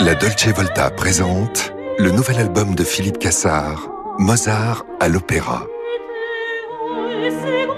[0.01, 5.65] La Dolce Volta présente le nouvel album de Philippe Cassard, Mozart à l'opéra.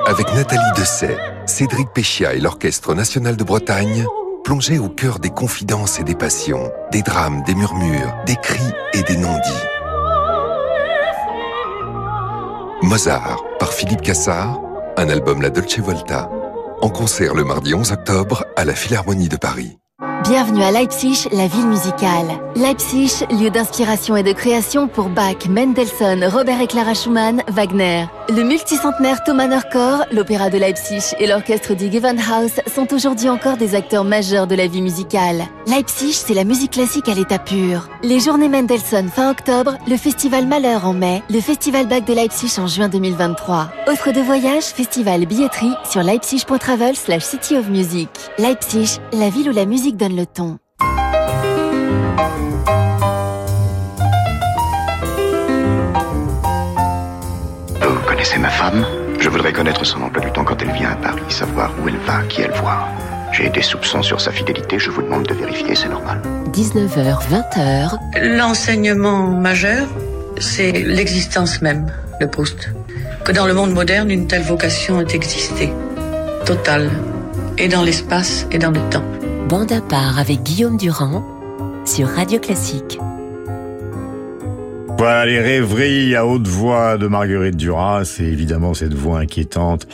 [0.07, 4.07] Avec Nathalie Dessay, Cédric Péchia et l'Orchestre National de Bretagne,
[4.45, 9.03] plongez au cœur des confidences et des passions, des drames, des murmures, des cris et
[9.03, 9.67] des non-dits.
[12.83, 14.59] Mozart par Philippe Cassard,
[14.97, 16.31] un album La Dolce Volta,
[16.81, 19.79] en concert le mardi 11 octobre à la Philharmonie de Paris.
[20.29, 22.27] Bienvenue à Leipzig, la ville musicale.
[22.57, 28.07] Leipzig, lieu d'inspiration et de création pour Bach, Mendelssohn, Robert et Clara Schumann, Wagner.
[28.29, 33.77] Le multicentenaire Thomaner Chor, l'opéra de Leipzig et l'orchestre du Gewandhaus sont aujourd'hui encore des
[33.77, 35.45] acteurs majeurs de la vie musicale.
[35.69, 37.89] Leipzig, c'est la musique classique à l'état pur.
[38.03, 42.59] Les journées Mendelssohn fin octobre, le festival Malheur en mai, le festival Bach de Leipzig
[42.59, 43.69] en juin 2023.
[43.87, 48.09] Offre de voyage, festival, billetterie sur leipzig.travel slash city of music.
[48.39, 50.59] Leipzig, la ville où la musique donne le ton.
[57.81, 58.87] Vous connaissez ma femme?
[59.21, 61.99] Je voudrais connaître son emploi du temps quand elle vient à Paris, savoir où elle
[61.99, 62.89] va, qui elle voit.
[63.33, 66.23] J'ai des soupçons sur sa fidélité, je vous demande de vérifier, c'est normal.
[66.53, 67.99] 19h, 20h.
[68.39, 69.87] L'enseignement majeur,
[70.39, 72.71] c'est l'existence même de Proust.
[73.25, 75.71] Que dans le monde moderne, une telle vocation ait existé.
[76.47, 76.91] Totale.
[77.59, 79.05] Et dans l'espace et dans le temps.
[79.49, 81.23] Bande à part avec Guillaume Durand
[81.85, 82.99] sur Radio Classique.
[84.99, 89.87] Voilà les rêveries à haute voix de Marguerite Duras, c'est évidemment cette voix inquiétante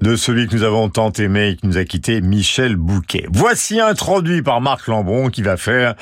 [0.00, 3.26] de celui que nous avons tant aimé et qui nous a quitté, Michel Bouquet.
[3.32, 5.94] Voici introduit par Marc Lambron qui va faire,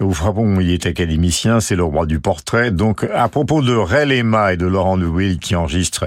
[0.00, 4.08] vous frappons, il est académicien, c'est le roi du portrait, donc à propos de Ray
[4.08, 6.06] Lema et de Laurent de Will qui enregistrent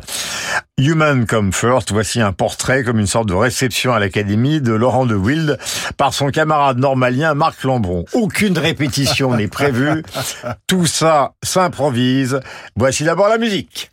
[0.80, 5.16] Human Comfort, voici un portrait comme une sorte de réception à l'Académie de Laurent de
[5.16, 5.58] Wild
[5.96, 8.06] par son camarade normalien Marc Lambron.
[8.14, 10.04] Aucune répétition n'est prévue,
[10.68, 11.34] tout ça
[12.76, 13.92] Voici d'abord la musique.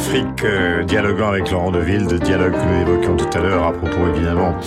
[0.00, 3.72] l'Afrique, euh, dialoguant avec Laurent Deville, de dialogue que nous évoquions tout à l'heure à
[3.74, 4.58] propos évidemment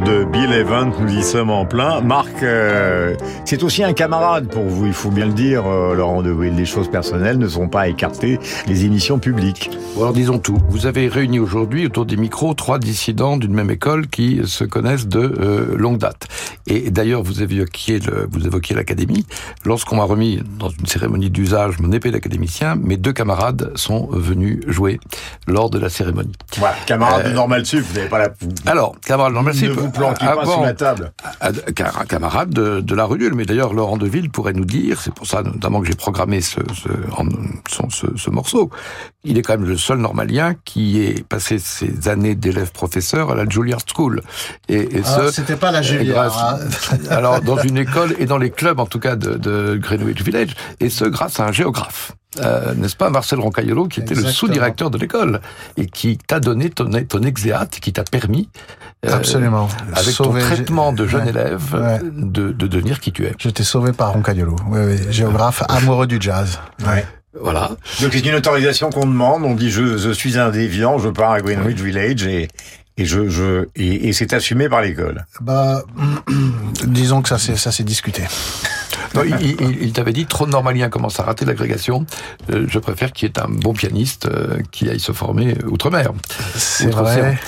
[0.00, 2.00] de Bill Evans, nous y sommes en plein.
[2.00, 3.14] Marc, euh,
[3.44, 6.54] c'est aussi un camarade pour vous, il faut bien le dire, euh, Laurent Deville.
[6.54, 9.70] Les choses personnelles ne sont pas écartées, les émissions publiques.
[9.96, 10.58] Alors disons tout.
[10.68, 15.06] Vous avez réuni aujourd'hui autour des micros trois dissidents d'une même école qui se connaissent
[15.06, 16.26] de euh, longue date.
[16.66, 19.26] Et d'ailleurs, vous évoquiez le, vous évoquiez l'académie.
[19.64, 24.60] Lorsqu'on m'a remis dans une cérémonie d'usage mon épée d'académicien, mes deux camarades sont venus
[24.66, 24.98] jouer
[25.46, 26.32] lors de la cérémonie.
[26.58, 28.28] Voilà, camarade de Normal Sup, vous n'avez pas la...
[28.66, 29.83] Alors, camarade de Normal Sup...
[29.84, 31.12] Vous planquez pas sous la table.
[32.08, 35.42] Camarade de, de la Rue mais d'ailleurs Laurent Deville pourrait nous dire, c'est pour ça
[35.42, 36.88] notamment que j'ai programmé ce, ce,
[37.90, 38.70] ce, ce, morceau,
[39.22, 43.34] il est quand même le seul normalien qui ait passé ses années d'élève professeur à
[43.34, 44.22] la Juilliard School.
[44.68, 46.36] Et, et ah, c'était pas la Juilliard.
[46.38, 46.98] Hein.
[47.10, 50.54] alors dans une école et dans les clubs en tout cas de, de Greenwich Village,
[50.80, 52.12] et ce grâce à un géographe.
[52.40, 55.40] Euh, n'est-ce pas, Marcel Roncaiolo, qui était le sous-directeur de l'école
[55.76, 58.48] et qui t'a donné ton, ton exéate, qui t'a permis,
[59.06, 62.00] euh, absolument, avec sauvé, ton traitement de jeune élève, ouais.
[62.02, 63.34] de, de, devenir qui tu es.
[63.38, 66.58] J'étais sauvé par Roncaiolo, oui, oui, géographe amoureux du jazz.
[66.86, 67.04] Ouais.
[67.40, 67.70] Voilà.
[68.00, 69.42] Donc c'est une autorisation qu'on demande.
[69.42, 72.48] On dit je, je suis un déviant, je pars à Greenwich Village et
[72.96, 75.26] et je, je et, et c'est assumé par l'école.
[75.40, 75.82] Bah,
[76.86, 78.22] disons que ça c'est ça s'est discuté.
[79.14, 82.06] Non, il, il, il t'avait dit trop de normaliens commencent à rater l'agrégation.
[82.50, 86.12] Euh, je préfère qu'il y ait un bon pianiste euh, qui aille se former outre-mer.
[86.56, 87.38] C'est vrai.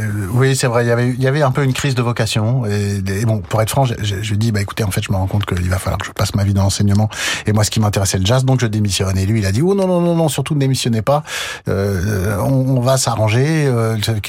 [0.00, 0.84] Euh, oui, c'est vrai.
[0.84, 2.66] Il y avait il y avait un peu une crise de vocation.
[2.66, 5.26] Et, et bon, pour être franc, je, dis bah écoutez, en fait, je me rends
[5.26, 7.08] compte qu'il va falloir que je passe ma vie dans l'enseignement.
[7.46, 9.16] Et moi, ce qui m'intéressait le jazz, donc je démissionne.
[9.18, 11.22] Et lui, il a dit oh non non non non, surtout ne démissionnez pas.
[11.68, 13.70] Euh, on, on, va s'arranger.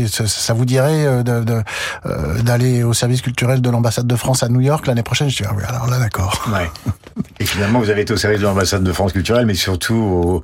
[0.09, 4.87] Ça, ça, vous dirait d'aller au service culturel de l'ambassade de France à New York
[4.87, 5.29] l'année prochaine?
[5.29, 6.43] Je dis ah oui, alors là d'accord.
[6.51, 6.69] Ouais.
[7.39, 10.43] Et finalement, vous avez été au service de l'ambassade de France culturelle, mais surtout au...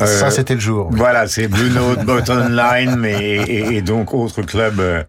[0.00, 0.88] Euh, ça, c'était le jour.
[0.90, 0.98] Oui.
[0.98, 5.02] Voilà, c'est Blue Note, Bottom Line, mais, et, et, donc autre club euh,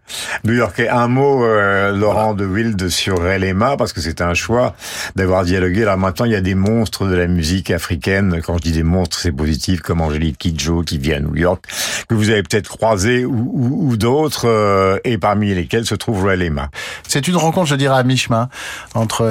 [0.44, 0.88] new-yorkais.
[0.88, 4.74] Un mot, euh, Laurent de Wild, sur Relema, parce que c'est un choix
[5.16, 5.82] d'avoir dialogué.
[5.82, 8.40] Alors maintenant, il y a des monstres de la musique africaine.
[8.44, 11.64] Quand je dis des monstres, c'est positif, comme Angélique Kidjo, qui vit à New York,
[12.08, 16.24] que vous avez peut-être croisé, ou, ou, ou d'autres, euh, et parmi lesquels se trouve
[16.24, 16.68] Relema.
[17.08, 18.48] C'est une rencontre, je dirais, à mi-chemin,
[18.94, 19.26] entre,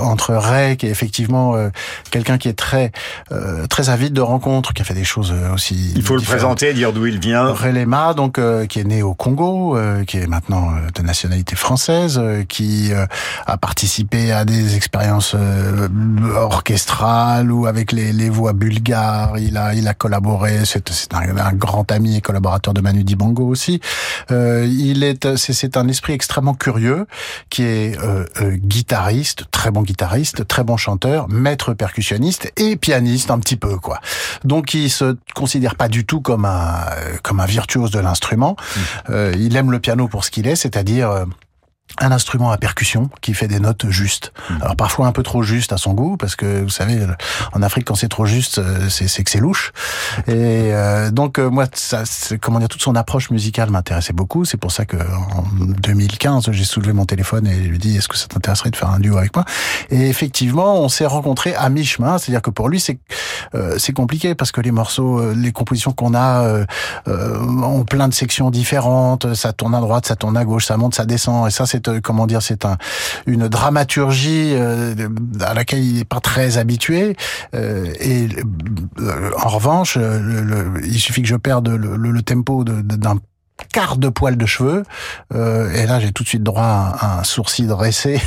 [0.00, 1.68] entre Ray, qui est effectivement euh,
[2.10, 2.92] quelqu'un qui est très
[3.32, 5.92] euh, très avide de rencontres, qui a fait des choses euh, aussi.
[5.96, 7.52] Il faut le présenter, dire d'où il vient.
[7.52, 12.20] Relema, donc euh, qui est né au Congo, euh, qui est maintenant de nationalité française,
[12.48, 12.90] qui
[13.46, 15.34] a participé à des expériences
[16.34, 19.38] orchestrales ou avec les, les voix bulgares.
[19.38, 20.64] Il a il a collaboré.
[20.64, 23.80] C'est c'est un, un, grand ami et collaborateur de Manu Dibango aussi.
[24.30, 27.06] il est c'est c'est un esprit extrêmement curieux
[27.50, 27.98] qui est
[28.40, 34.00] guitariste, très bon guitariste, très bon chanteur, maître percussionniste et pianiste un petit peu quoi.
[34.44, 36.84] Donc il se considère pas du tout comme un
[37.22, 38.56] comme un virtuose de l'instrument.
[38.58, 38.80] Mmh.
[39.10, 41.24] Euh, il aime le piano pour ce qu'il est, c'est-à-dire euh,
[42.00, 44.32] un instrument à percussion qui fait des notes justes.
[44.50, 44.62] Mmh.
[44.62, 46.98] Alors parfois un peu trop juste à son goût parce que vous savez
[47.52, 49.72] en Afrique quand c'est trop juste euh, c'est que c'est louche.
[50.26, 52.04] Et euh, donc euh, moi ça
[52.40, 56.64] comment dire toute son approche musicale m'intéressait beaucoup, c'est pour ça que en 2015 j'ai
[56.64, 59.34] soulevé mon téléphone et lui dit est-ce que ça t'intéresserait de faire un duo avec
[59.34, 59.44] moi?
[59.90, 62.98] Et effectivement, on s'est rencontrés à mi-chemin, c'est-à-dire que pour lui c'est
[63.54, 66.64] euh, c'est compliqué parce que les morceaux les compositions qu'on a
[67.08, 70.76] euh, ont plein de sections différentes, ça tourne à droite, ça tourne à gauche, ça
[70.76, 72.76] monte, ça descend et ça c'est comment dire, c'est un,
[73.26, 74.94] une dramaturgie euh,
[75.40, 77.16] à laquelle il n'est pas très habitué.
[77.54, 78.28] Euh, et
[79.00, 83.18] euh, en revanche, le, le, il suffit que je perde le, le tempo d'un
[83.72, 84.84] quart de poil de cheveux.
[85.34, 88.20] Euh, et là, j'ai tout de suite droit à un, sourcil dressé.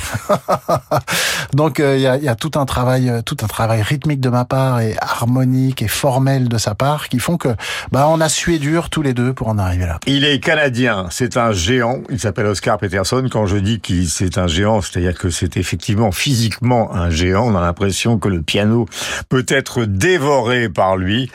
[1.53, 4.29] Donc, il euh, y, a, y, a, tout un travail, tout un travail rythmique de
[4.29, 7.49] ma part et harmonique et formel de sa part qui font que,
[7.91, 9.99] bah, on a sué dur tous les deux pour en arriver là.
[10.07, 11.07] Il est canadien.
[11.09, 12.01] C'est un géant.
[12.09, 13.27] Il s'appelle Oscar Peterson.
[13.32, 17.47] Quand je dis qu'il c'est un géant, c'est-à-dire que c'est effectivement physiquement un géant.
[17.47, 18.88] On a l'impression que le piano
[19.29, 21.32] peut être dévoré par lui.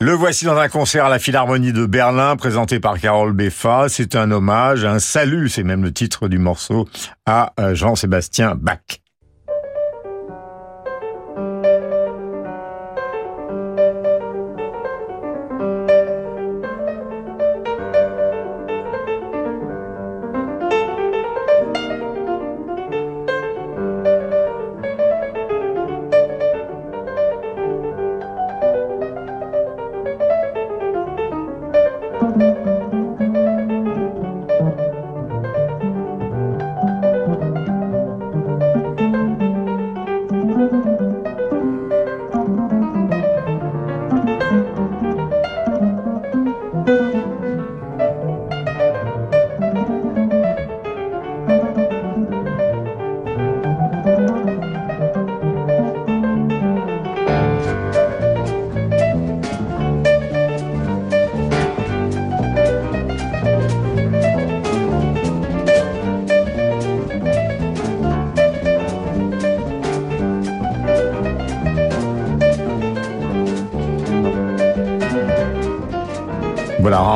[0.00, 3.88] Le voici dans un concert à la Philharmonie de Berlin, présenté par Carole Beffa.
[3.88, 6.88] C'est un hommage, un salut, c'est même le titre du morceau,
[7.26, 8.78] à euh, Jean-Sébastien Bach.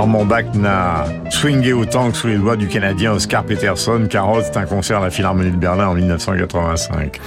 [0.02, 4.08] Rarement Bach n'a swingé autant que sous les doigts du Canadien Oscar Peterson.
[4.10, 7.20] Carotte, c'est un concert à la Philharmonie de Berlin en 1985.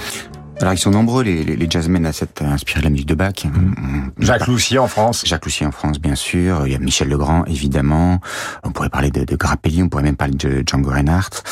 [0.60, 3.14] Alors ils sont nombreux les, les, les jazzmen à s'être inspirés de la musique de
[3.14, 3.46] Bach.
[3.46, 4.10] Mmh.
[4.18, 5.22] Jacques Loussier en France.
[5.24, 6.66] Jacques Loussier en France bien sûr.
[6.66, 8.20] Il y a Michel Legrand évidemment.
[8.62, 11.42] On pourrait parler de, de Grappelli, on pourrait même parler de Django Reinhardt.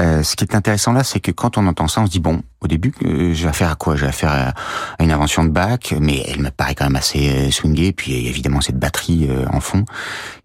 [0.00, 2.20] Euh, ce qui est intéressant là, c'est que quand on entend ça, on se dit
[2.20, 3.96] bon, au début, euh, j'ai affaire à quoi?
[3.96, 4.48] J'ai affaire à,
[4.98, 7.92] à, une invention de Bach, mais elle me paraît quand même assez euh, swingée.
[7.92, 9.84] Puis évidemment cette batterie euh, en fond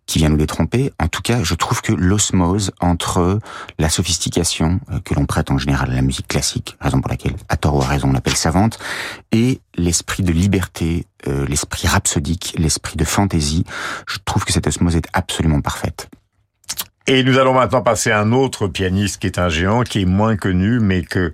[0.05, 0.91] qui vient nous détromper.
[0.99, 3.39] En tout cas, je trouve que l'osmose entre
[3.79, 7.35] la sophistication euh, que l'on prête en général à la musique classique, raison pour laquelle,
[7.49, 8.79] à tort ou à raison, on l'appelle savante,
[9.31, 13.63] et l'esprit de liberté, euh, l'esprit rhapsodique, l'esprit de fantaisie,
[14.07, 16.09] je trouve que cette osmose est absolument parfaite.
[17.05, 20.05] Et nous allons maintenant passer à un autre pianiste qui est un géant, qui est
[20.05, 21.33] moins connu, mais que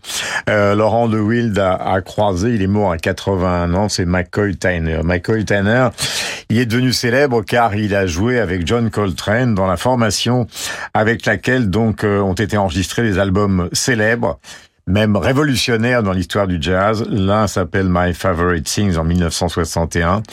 [0.50, 2.56] euh, Laurent de Wild a, a, croisé.
[2.56, 5.02] Il est mort à 81 ans, c'est McCoy Tyner.
[5.04, 5.90] McCoy Tyner,
[6.50, 10.48] il est devenu célèbre car il a joué avec John Coltrane dans la formation
[10.96, 14.40] avec laquelle donc euh, ont été enregistrés des albums célèbres
[14.90, 17.06] même révolutionnaire dans l'histoire du jazz.
[17.10, 20.24] L'un s'appelle My Favorite Things en 1961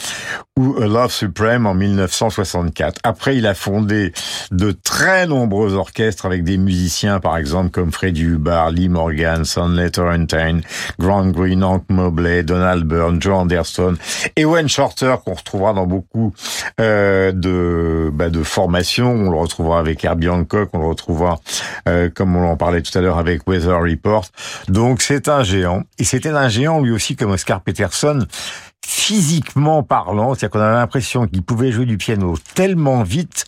[0.57, 2.99] ou A Love Supreme en 1964.
[3.03, 4.11] Après, il a fondé
[4.51, 9.91] de très nombreux orchestres avec des musiciens, par exemple, comme Freddie Hubbard, Lee Morgan, Sonley
[9.91, 10.61] Torrentine,
[10.99, 13.95] Grant Green, Hank Mobley, Donald Byrne, Joe Anderson
[14.35, 16.33] et Wayne Shorter, qu'on retrouvera dans beaucoup
[16.81, 19.11] euh, de, bah, de formations.
[19.11, 21.39] On le retrouvera avec Herbie Hancock, on le retrouvera,
[21.87, 24.25] euh, comme on en parlait tout à l'heure, avec Weather Report.
[24.67, 25.83] Donc c'est un géant.
[25.99, 28.25] Et c'était un géant lui aussi comme Oscar Peterson,
[28.87, 33.47] physiquement parlant, c'est-à-dire qu'on avait l'impression qu'il pouvait jouer du piano tellement vite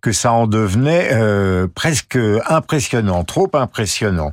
[0.00, 2.18] que ça en devenait euh, presque
[2.48, 4.32] impressionnant, trop impressionnant.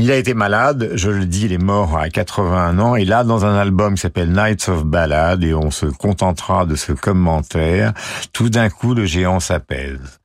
[0.00, 3.22] Il a été malade, je le dis, il est mort à 81 ans, et là,
[3.22, 7.92] dans un album qui s'appelle Nights of Ballad, et on se contentera de ce commentaire,
[8.32, 10.19] tout d'un coup, le géant s'apaise.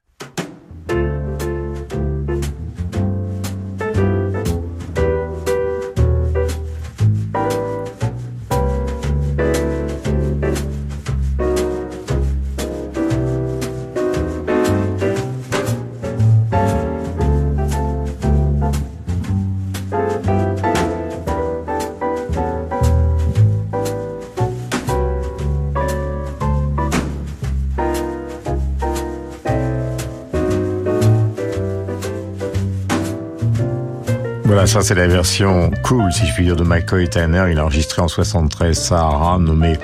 [34.76, 37.46] Ça c'est la version cool, si je puis dire, de McCoy Tanner.
[37.50, 39.80] Il a enregistré en 73 Sahara, nommé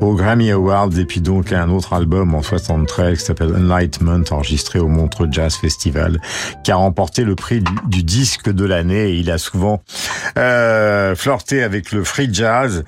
[0.00, 4.78] au Grammy Awards, et puis donc un autre album en 73 qui s'appelle Enlightenment, enregistré
[4.78, 6.20] au Montreux Jazz Festival,
[6.62, 9.10] qui a remporté le prix du, du disque de l'année.
[9.10, 9.82] Il a souvent
[10.38, 12.84] euh, flirté avec le free jazz,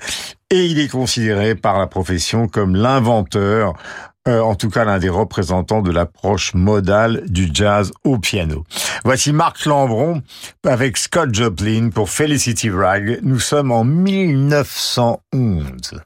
[0.51, 3.73] et il est considéré par la profession comme l'inventeur
[4.27, 8.63] euh, en tout cas l'un des représentants de l'approche modale du jazz au piano.
[9.03, 10.21] Voici Marc Lambron
[10.65, 13.19] avec Scott Joplin pour Felicity Rag.
[13.23, 16.01] Nous sommes en 1911.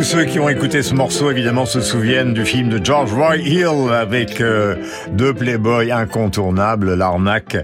[0.00, 3.36] Tous ceux qui ont écouté ce morceau, évidemment, se souviennent du film de George Roy
[3.36, 4.76] Hill avec euh,
[5.12, 7.58] deux playboys incontournables, l'arnaque.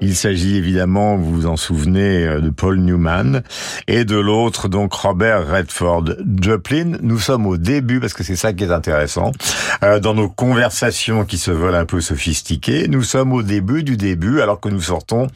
[0.00, 3.42] Il s'agit évidemment, vous vous en souvenez, euh, de Paul Newman
[3.88, 6.04] et de l'autre, donc Robert Redford.
[6.40, 9.32] Joplin, nous sommes au début, parce que c'est ça qui est intéressant,
[9.82, 13.96] euh, dans nos conversations qui se veulent un peu sophistiquées, nous sommes au début du
[13.96, 15.26] début, alors que nous sortons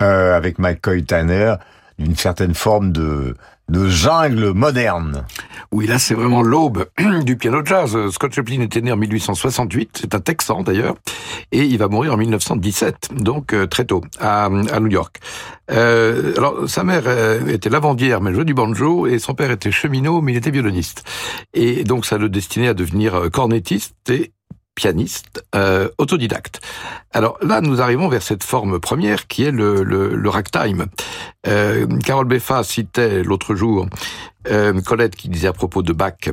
[0.00, 1.54] euh, avec McCoy Tanner
[1.98, 3.36] d'une certaine forme de
[3.68, 5.24] de jungle moderne.
[5.72, 6.86] Oui, là, c'est vraiment l'aube
[7.24, 7.96] du piano jazz.
[8.10, 10.96] Scott Joplin était né en 1868, c'est un Texan d'ailleurs,
[11.50, 15.18] et il va mourir en 1917, donc euh, très tôt, à, à New York.
[15.70, 19.72] Euh, alors, sa mère euh, était lavandière, mais jouait du banjo, et son père était
[19.72, 21.04] cheminot, mais il était violoniste.
[21.54, 24.32] Et donc, ça le destinait à devenir euh, cornettiste et
[24.74, 26.60] pianiste euh, autodidacte.
[27.12, 30.86] Alors là, nous arrivons vers cette forme première qui est le, le, le ragtime.
[31.46, 33.86] Euh, Carole Beffa citait l'autre jour
[34.50, 36.30] euh, Colette qui disait à propos de Bach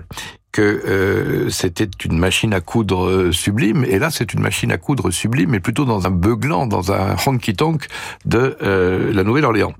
[0.52, 5.10] que euh, c'était une machine à coudre sublime, et là c'est une machine à coudre
[5.12, 7.88] sublime, mais plutôt dans un beuglant, dans un honky-tonk
[8.26, 9.74] de euh, la Nouvelle-Orléans.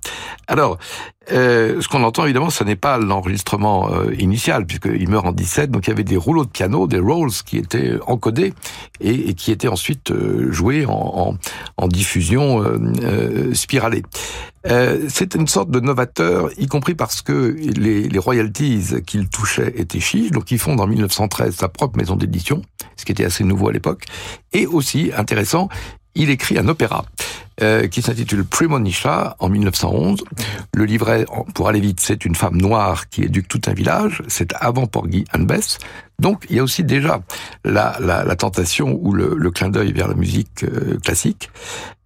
[0.48, 0.78] Alors,
[1.32, 5.70] euh, ce qu'on entend évidemment, ce n'est pas l'enregistrement euh, initial, puisqu'il meurt en 17,
[5.70, 8.54] donc il y avait des rouleaux de piano, des rolls qui étaient encodés
[9.02, 11.38] et, et qui étaient ensuite euh, joués en, en,
[11.78, 12.64] en diffusion
[14.68, 19.74] euh, c'est une sorte de novateur, y compris parce que les, les royalties qu'il touchait
[19.76, 22.62] étaient chiches, donc il fonde en 1913 sa propre maison d'édition,
[22.96, 24.06] ce qui était assez nouveau à l'époque,
[24.54, 25.70] et aussi intéressant,
[26.16, 27.06] il écrit un opéra
[27.62, 30.24] euh, qui s'intitule Primonisha en 1911.
[30.74, 34.24] Le livret, pour aller vite, c'est une femme noire qui éduque tout un village.
[34.28, 35.78] C'est avant Porgy and Bess.
[36.22, 37.22] Donc il y a aussi déjà
[37.66, 41.50] la, la, tentation ou le, clin d'œil vers la musique euh, classique.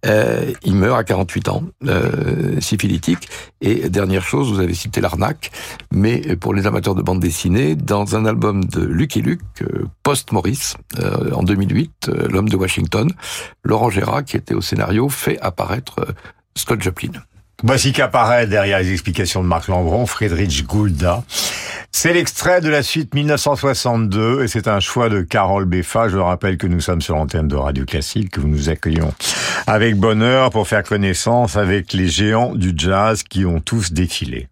[0.06, 3.28] Euh, il meurt à 48 ans, euh, syphilitique.
[3.60, 5.50] Et dernière chose, vous avez cité l'arnaque,
[5.92, 10.76] mais pour les amateurs de bande dessinée, dans un album de Lucky Luke, euh, post-Maurice,
[10.98, 13.10] euh, en 2008, L'homme de Washington,
[13.64, 16.06] Laurent Gérard, qui était au scénario, fait apparaître
[16.54, 17.12] Scott Joplin.
[17.62, 21.24] Voici qu'apparaît derrière les explications de Marc Lambron, Friedrich Goulda.
[21.90, 26.08] C'est l'extrait de la suite 1962 et c'est un choix de Carole Beffa.
[26.08, 29.14] Je rappelle que nous sommes sur l'antenne de Radio Classique, que nous accueillons
[29.66, 34.48] avec bonheur pour faire connaissance avec les géants du jazz qui ont tous défilé.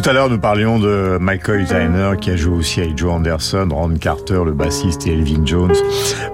[0.00, 3.68] Tout à l'heure, nous parlions de Michael Tyner, qui a joué aussi avec Joe Anderson,
[3.70, 5.74] Ron Carter, le bassiste, et Elvin Jones,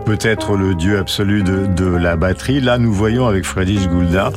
[0.04, 2.60] peut-être le dieu absolu de, la batterie.
[2.60, 4.30] Là, nous voyons avec Freddie Goulda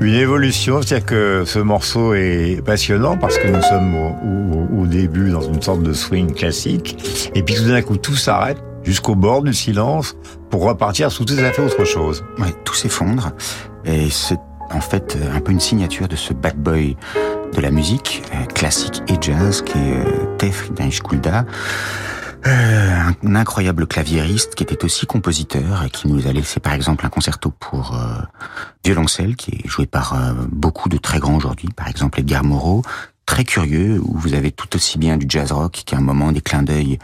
[0.00, 3.94] une évolution, c'est-à-dire que ce morceau est passionnant parce que nous sommes
[4.76, 8.58] au, début dans une sorte de swing classique, et puis tout d'un coup, tout s'arrête
[8.82, 10.16] jusqu'au bord du silence
[10.50, 12.24] pour repartir sous tout à fait autre chose.
[12.38, 13.32] Ouais, tout s'effondre,
[13.84, 14.38] et c'est
[14.74, 16.96] en fait un peu une signature de ce bad boy
[17.54, 20.70] de la musique euh, classique et jazz qui est euh, Tef.
[22.46, 27.06] Euh, un incroyable claviériste qui était aussi compositeur et qui nous a laissé par exemple
[27.06, 28.20] un concerto pour euh,
[28.84, 32.82] violoncelle qui est joué par euh, beaucoup de très grands aujourd'hui, par exemple Edgar Moreau,
[33.26, 36.40] très curieux où vous avez tout aussi bien du jazz rock qu'à un moment des
[36.40, 36.98] clins d'œil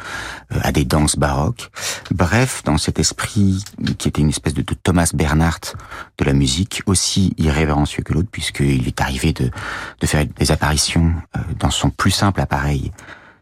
[0.50, 1.70] à des danses baroques.
[2.10, 3.64] Bref, dans cet esprit
[3.98, 5.74] qui était une espèce de, Thomas Bernhardt
[6.18, 9.50] de la musique, aussi irrévérencieux que l'autre puisqu'il est arrivé de,
[10.00, 11.14] de faire des apparitions
[11.58, 12.92] dans son plus simple appareil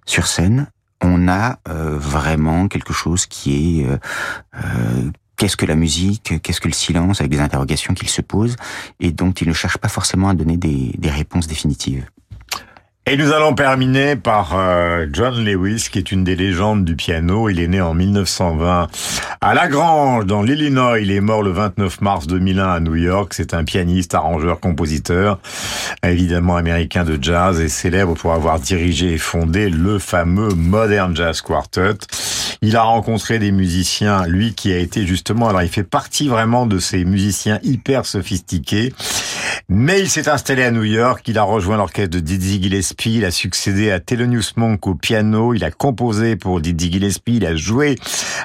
[0.06, 0.68] sur scène
[1.02, 3.98] on a euh, vraiment quelque chose qui est euh,
[4.56, 8.56] euh, qu'est-ce que la musique, qu'est-ce que le silence, avec des interrogations qu'il se pose,
[9.00, 12.04] et dont il ne cherche pas forcément à donner des, des réponses définitives.
[13.10, 17.48] Et nous allons terminer par euh, John Lewis, qui est une des légendes du piano.
[17.48, 18.86] Il est né en 1920
[19.40, 21.00] à La Grange, dans l'Illinois.
[21.00, 23.32] Il est mort le 29 mars 2001 à New York.
[23.32, 25.38] C'est un pianiste, arrangeur, compositeur,
[26.02, 31.40] évidemment américain de jazz et célèbre pour avoir dirigé et fondé le fameux Modern Jazz
[31.40, 31.96] Quartet.
[32.60, 36.66] Il a rencontré des musiciens, lui qui a été justement, alors il fait partie vraiment
[36.66, 38.92] de ces musiciens hyper sophistiqués.
[39.68, 43.24] Mais il s'est installé à New York, il a rejoint l'orchestre de Dizzy Gillespie, il
[43.24, 47.54] a succédé à Thelonious Monk au piano, il a composé pour Dizzy Gillespie, il a
[47.54, 47.96] joué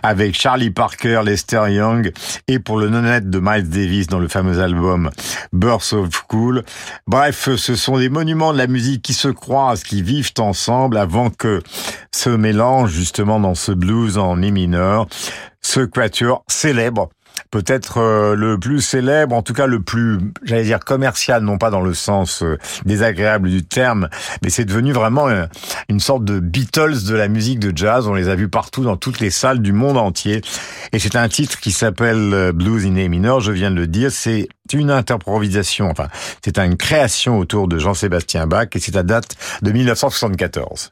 [0.04, 2.12] avec Charlie Parker, Lester Young
[2.48, 5.10] et pour le nonette de Miles Davis dans le fameux album
[5.52, 6.64] Birth of Cool.
[7.08, 11.30] Bref, ce sont des monuments de la musique qui se croisent, qui vivent ensemble avant
[11.30, 11.62] que
[12.12, 15.08] se mélange justement dans ce blues en mi mineur,
[15.62, 17.10] ce quatuor célèbre
[17.52, 21.70] peut-être euh, le plus célèbre, en tout cas le plus, j'allais dire commercial, non pas
[21.70, 24.10] dans le sens euh, désagréable du terme,
[24.42, 25.46] mais c'est devenu vraiment euh,
[25.88, 28.08] une sorte de Beatles de la musique de jazz.
[28.08, 30.42] On les a vus partout dans toutes les salles du monde entier.
[30.94, 34.12] Et c'est un titre qui s'appelle Blues in A minor, je viens de le dire.
[34.12, 36.08] C'est une improvisation, enfin,
[36.44, 40.92] c'est une création autour de Jean-Sébastien Bach et c'est à date de 1974.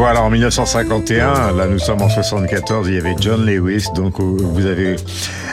[0.00, 4.64] En 1951, là nous sommes en 74, il y avait John Lewis, donc euh, vous
[4.64, 4.94] avez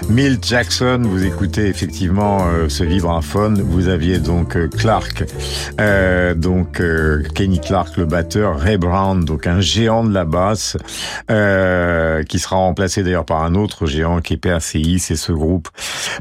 [0.07, 5.23] Milt Jackson, vous écoutez effectivement euh, ce vibraphone, vous aviez donc euh, Clark,
[5.81, 6.79] euh, donc
[7.33, 10.77] Kenny Clark le batteur, Ray Brown, donc un géant de la basse,
[11.27, 15.69] qui sera remplacé d'ailleurs par un autre géant qui est PACI, c'est ce groupe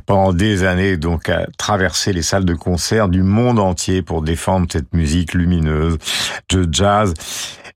[0.07, 4.67] pendant des années donc a traversé les salles de concert du monde entier pour défendre
[4.73, 5.99] cette musique lumineuse
[6.49, 7.13] de jazz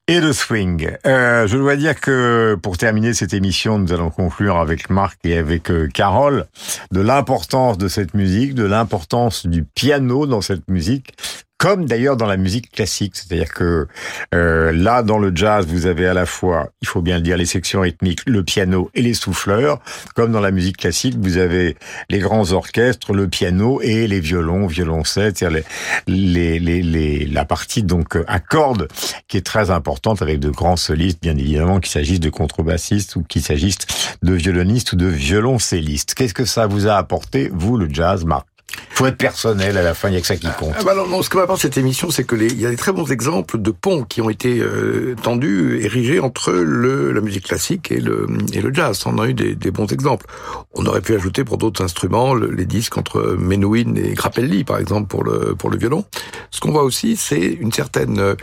[0.09, 0.91] et de swing.
[1.07, 5.37] Euh, je dois dire que pour terminer cette émission, nous allons conclure avec Marc et
[5.37, 6.47] avec euh, Carole
[6.91, 11.13] de l'importance de cette musique, de l'importance du piano dans cette musique
[11.59, 13.17] comme d'ailleurs dans la musique classique.
[13.17, 13.89] C'est-à-dire que
[14.35, 17.37] euh, là, dans le jazz, vous avez à la fois, il faut bien le dire,
[17.37, 19.81] les sections rythmiques, le piano et les souffleurs.
[20.15, 21.77] Comme dans la musique classique, vous avez
[22.09, 25.65] les grands orchestres, le piano et les violons, violoncelles, c'est-à-dire
[26.07, 28.89] les, les, les, la partie donc à cordes
[29.27, 33.23] qui est très importante avec de grands solistes, bien évidemment, qu'il s'agisse de contrebassistes ou
[33.23, 33.79] qu'il s'agisse
[34.23, 36.15] de violonistes ou de violoncellistes.
[36.15, 38.47] Qu'est-ce que ça vous a apporté, vous, le jazz, Marc?
[38.91, 40.75] Faut être personnel à la fin, il n'y a que ça qui compte.
[40.79, 42.93] Ah bah non, ce que m'apporte cette émission, c'est que il y a des très
[42.93, 47.91] bons exemples de ponts qui ont été euh, tendus, érigés entre le, la musique classique
[47.93, 49.05] et le, et le jazz.
[49.07, 50.27] On a eu des, des bons exemples.
[50.75, 55.09] On aurait pu ajouter pour d'autres instruments les disques entre Menuhin et Grappelli, par exemple,
[55.09, 56.05] pour le, pour le violon.
[56.51, 58.35] Ce qu'on voit aussi, c'est une certaine euh,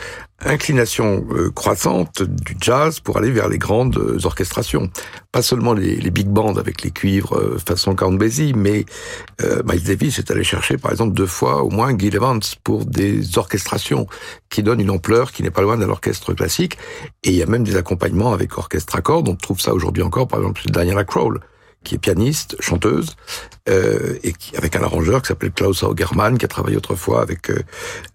[0.46, 4.90] inclination euh, croissante du jazz pour aller vers les grandes euh, orchestrations.
[5.32, 8.86] Pas seulement les, les big bands avec les cuivres euh, façon Count Basie, mais
[9.44, 12.86] euh, Miles Davis est allé chercher par exemple deux fois au moins Gil Evans pour
[12.86, 14.08] des orchestrations
[14.50, 16.78] qui donnent une ampleur qui n'est pas loin d'un orchestre classique.
[17.24, 19.28] Et il y a même des accompagnements avec orchestre à cordes.
[19.28, 21.40] On trouve ça aujourd'hui encore par exemple chez Diana Crowell
[21.86, 23.16] qui est pianiste, chanteuse,
[23.70, 27.50] euh, et qui, avec un arrangeur qui s'appelle Klaus Augermann, qui a travaillé autrefois avec
[27.50, 27.64] euh,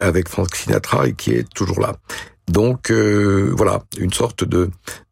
[0.00, 1.96] avec Frank Sinatra et qui est toujours là.
[2.48, 4.70] Donc euh, voilà, une sorte de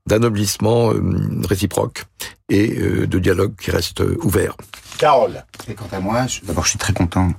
[0.08, 1.00] d'anoblissement euh,
[1.48, 2.06] réciproque
[2.48, 4.56] et euh, de dialogue qui reste ouvert.
[4.98, 5.44] Carole.
[5.68, 7.30] Et quant à moi, d'abord, je suis très content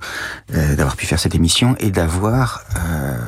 [0.54, 3.18] euh, d'avoir pu faire cette émission et d'avoir euh,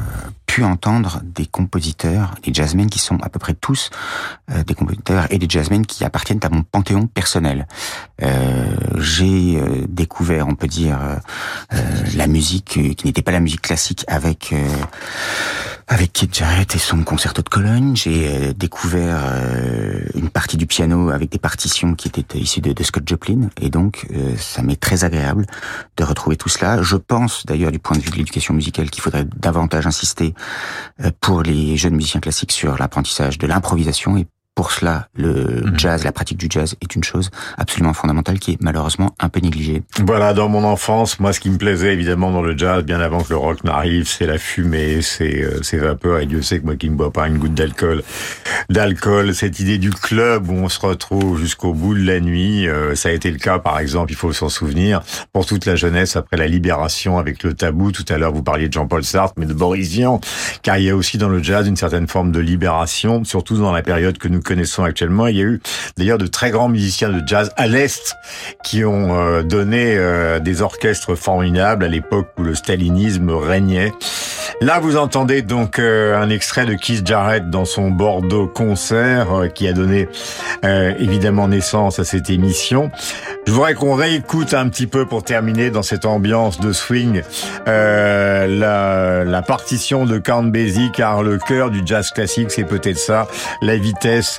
[0.47, 3.91] pu entendre des compositeurs, des jazzmen qui sont à peu près tous
[4.51, 7.67] euh, des compositeurs et des jazzmen qui appartiennent à mon panthéon personnel.
[8.23, 8.65] Euh,
[8.99, 11.77] J'ai euh, découvert, on peut dire, euh,
[12.15, 14.55] la musique qui n'était pas la musique classique avec
[15.89, 17.95] avec Keith Jarrett et son concerto de Cologne.
[17.97, 19.19] J'ai découvert
[20.15, 23.71] une partie du piano avec des partitions qui étaient issues de, de Scott Joplin et
[23.71, 24.07] donc
[24.37, 25.47] ça m'est très agréable
[25.97, 26.83] de retrouver tout cela.
[26.83, 30.35] Je pense d'ailleurs du point de vue de l'éducation musicale qu'il faudrait davantage insister
[31.21, 35.79] pour les jeunes musiciens classiques sur l'apprentissage de l'improvisation et pour cela, le mmh.
[35.79, 39.41] jazz, la pratique du jazz est une chose absolument fondamentale qui est malheureusement un peu
[39.41, 39.83] négligée.
[40.05, 43.23] Voilà, dans mon enfance, moi, ce qui me plaisait évidemment dans le jazz, bien avant
[43.23, 46.19] que le rock n'arrive, c'est la fumée, c'est euh, ces vapeurs.
[46.19, 48.03] Et Dieu sait que moi qui ne bois pas une goutte d'alcool,
[48.69, 52.95] d'alcool, cette idée du club où on se retrouve jusqu'au bout de la nuit, euh,
[52.95, 55.01] ça a été le cas, par exemple, il faut s'en souvenir,
[55.33, 57.91] pour toute la jeunesse après la libération avec le tabou.
[57.91, 60.21] Tout à l'heure, vous parliez de Jean-Paul Sartre, mais de Boris Vian,
[60.63, 63.73] car il y a aussi dans le jazz une certaine forme de libération, surtout dans
[63.73, 65.27] la période que nous connaissons actuellement.
[65.27, 65.61] Il y a eu
[65.97, 68.17] d'ailleurs de très grands musiciens de jazz à l'Est
[68.63, 73.93] qui ont euh, donné euh, des orchestres formidables à l'époque où le stalinisme régnait.
[74.61, 79.67] Là, vous entendez donc euh, un extrait de Keith Jarrett dans son Bordeaux concert qui
[79.67, 80.09] a donné
[80.63, 82.91] évidemment naissance à cette émission.
[83.47, 87.23] Je voudrais qu'on réécoute un petit peu pour terminer dans cette ambiance de swing
[87.67, 88.47] la,
[89.25, 93.27] la partition de Count Basie car le cœur du jazz classique c'est peut-être ça,
[93.61, 94.32] la vitesse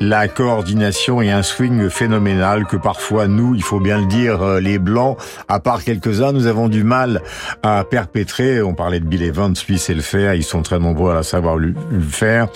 [0.00, 4.60] la coordination et un swing phénoménal que parfois nous, il faut bien le dire, euh,
[4.60, 5.18] les blancs,
[5.48, 7.22] à part quelques-uns, nous avons du mal
[7.62, 8.62] à perpétrer.
[8.62, 11.56] On parlait de Bill Evans, lui c'est le faire, ils sont très nombreux à savoir
[11.56, 11.74] le
[12.10, 12.48] faire,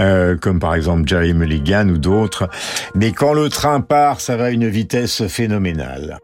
[0.00, 2.48] euh, comme par exemple Jerry Mulligan ou d'autres.
[2.94, 6.18] Mais quand le train part, ça va à une vitesse phénoménale.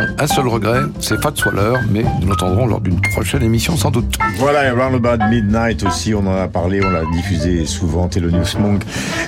[0.00, 4.16] Un seul regret, c'est Fat Waller, mais nous l'entendrons lors d'une prochaine émission sans doute.
[4.38, 8.82] Voilà, Around About Midnight aussi, on en a parlé, on l'a diffusé souvent, Thelonious Monk,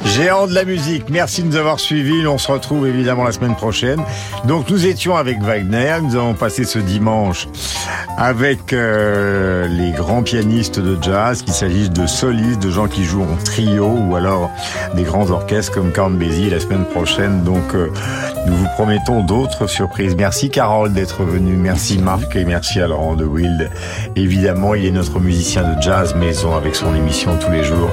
[0.05, 1.05] géant de la musique.
[1.11, 4.01] Merci de nous avoir suivis, on se retrouve évidemment la semaine prochaine.
[4.47, 7.47] Donc nous étions avec Wagner, nous avons passé ce dimanche
[8.17, 13.25] avec euh, les grands pianistes de jazz, qu'il s'agisse de solistes, de gens qui jouent
[13.25, 14.51] en trio ou alors
[14.95, 17.43] des grands orchestres comme Count Basie la semaine prochaine.
[17.43, 17.91] Donc euh,
[18.47, 20.15] nous vous promettons d'autres surprises.
[20.17, 23.71] Merci Carole d'être venue, merci Marc et merci à Laurent de Wild.
[24.17, 27.91] Évidemment, il est notre musicien de jazz maison avec son émission tous les jours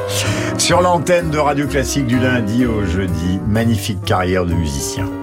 [0.58, 3.40] sur l'antenne de Radio Classique du lundi au jeudi.
[3.48, 5.21] Magnifique carrière de musicien.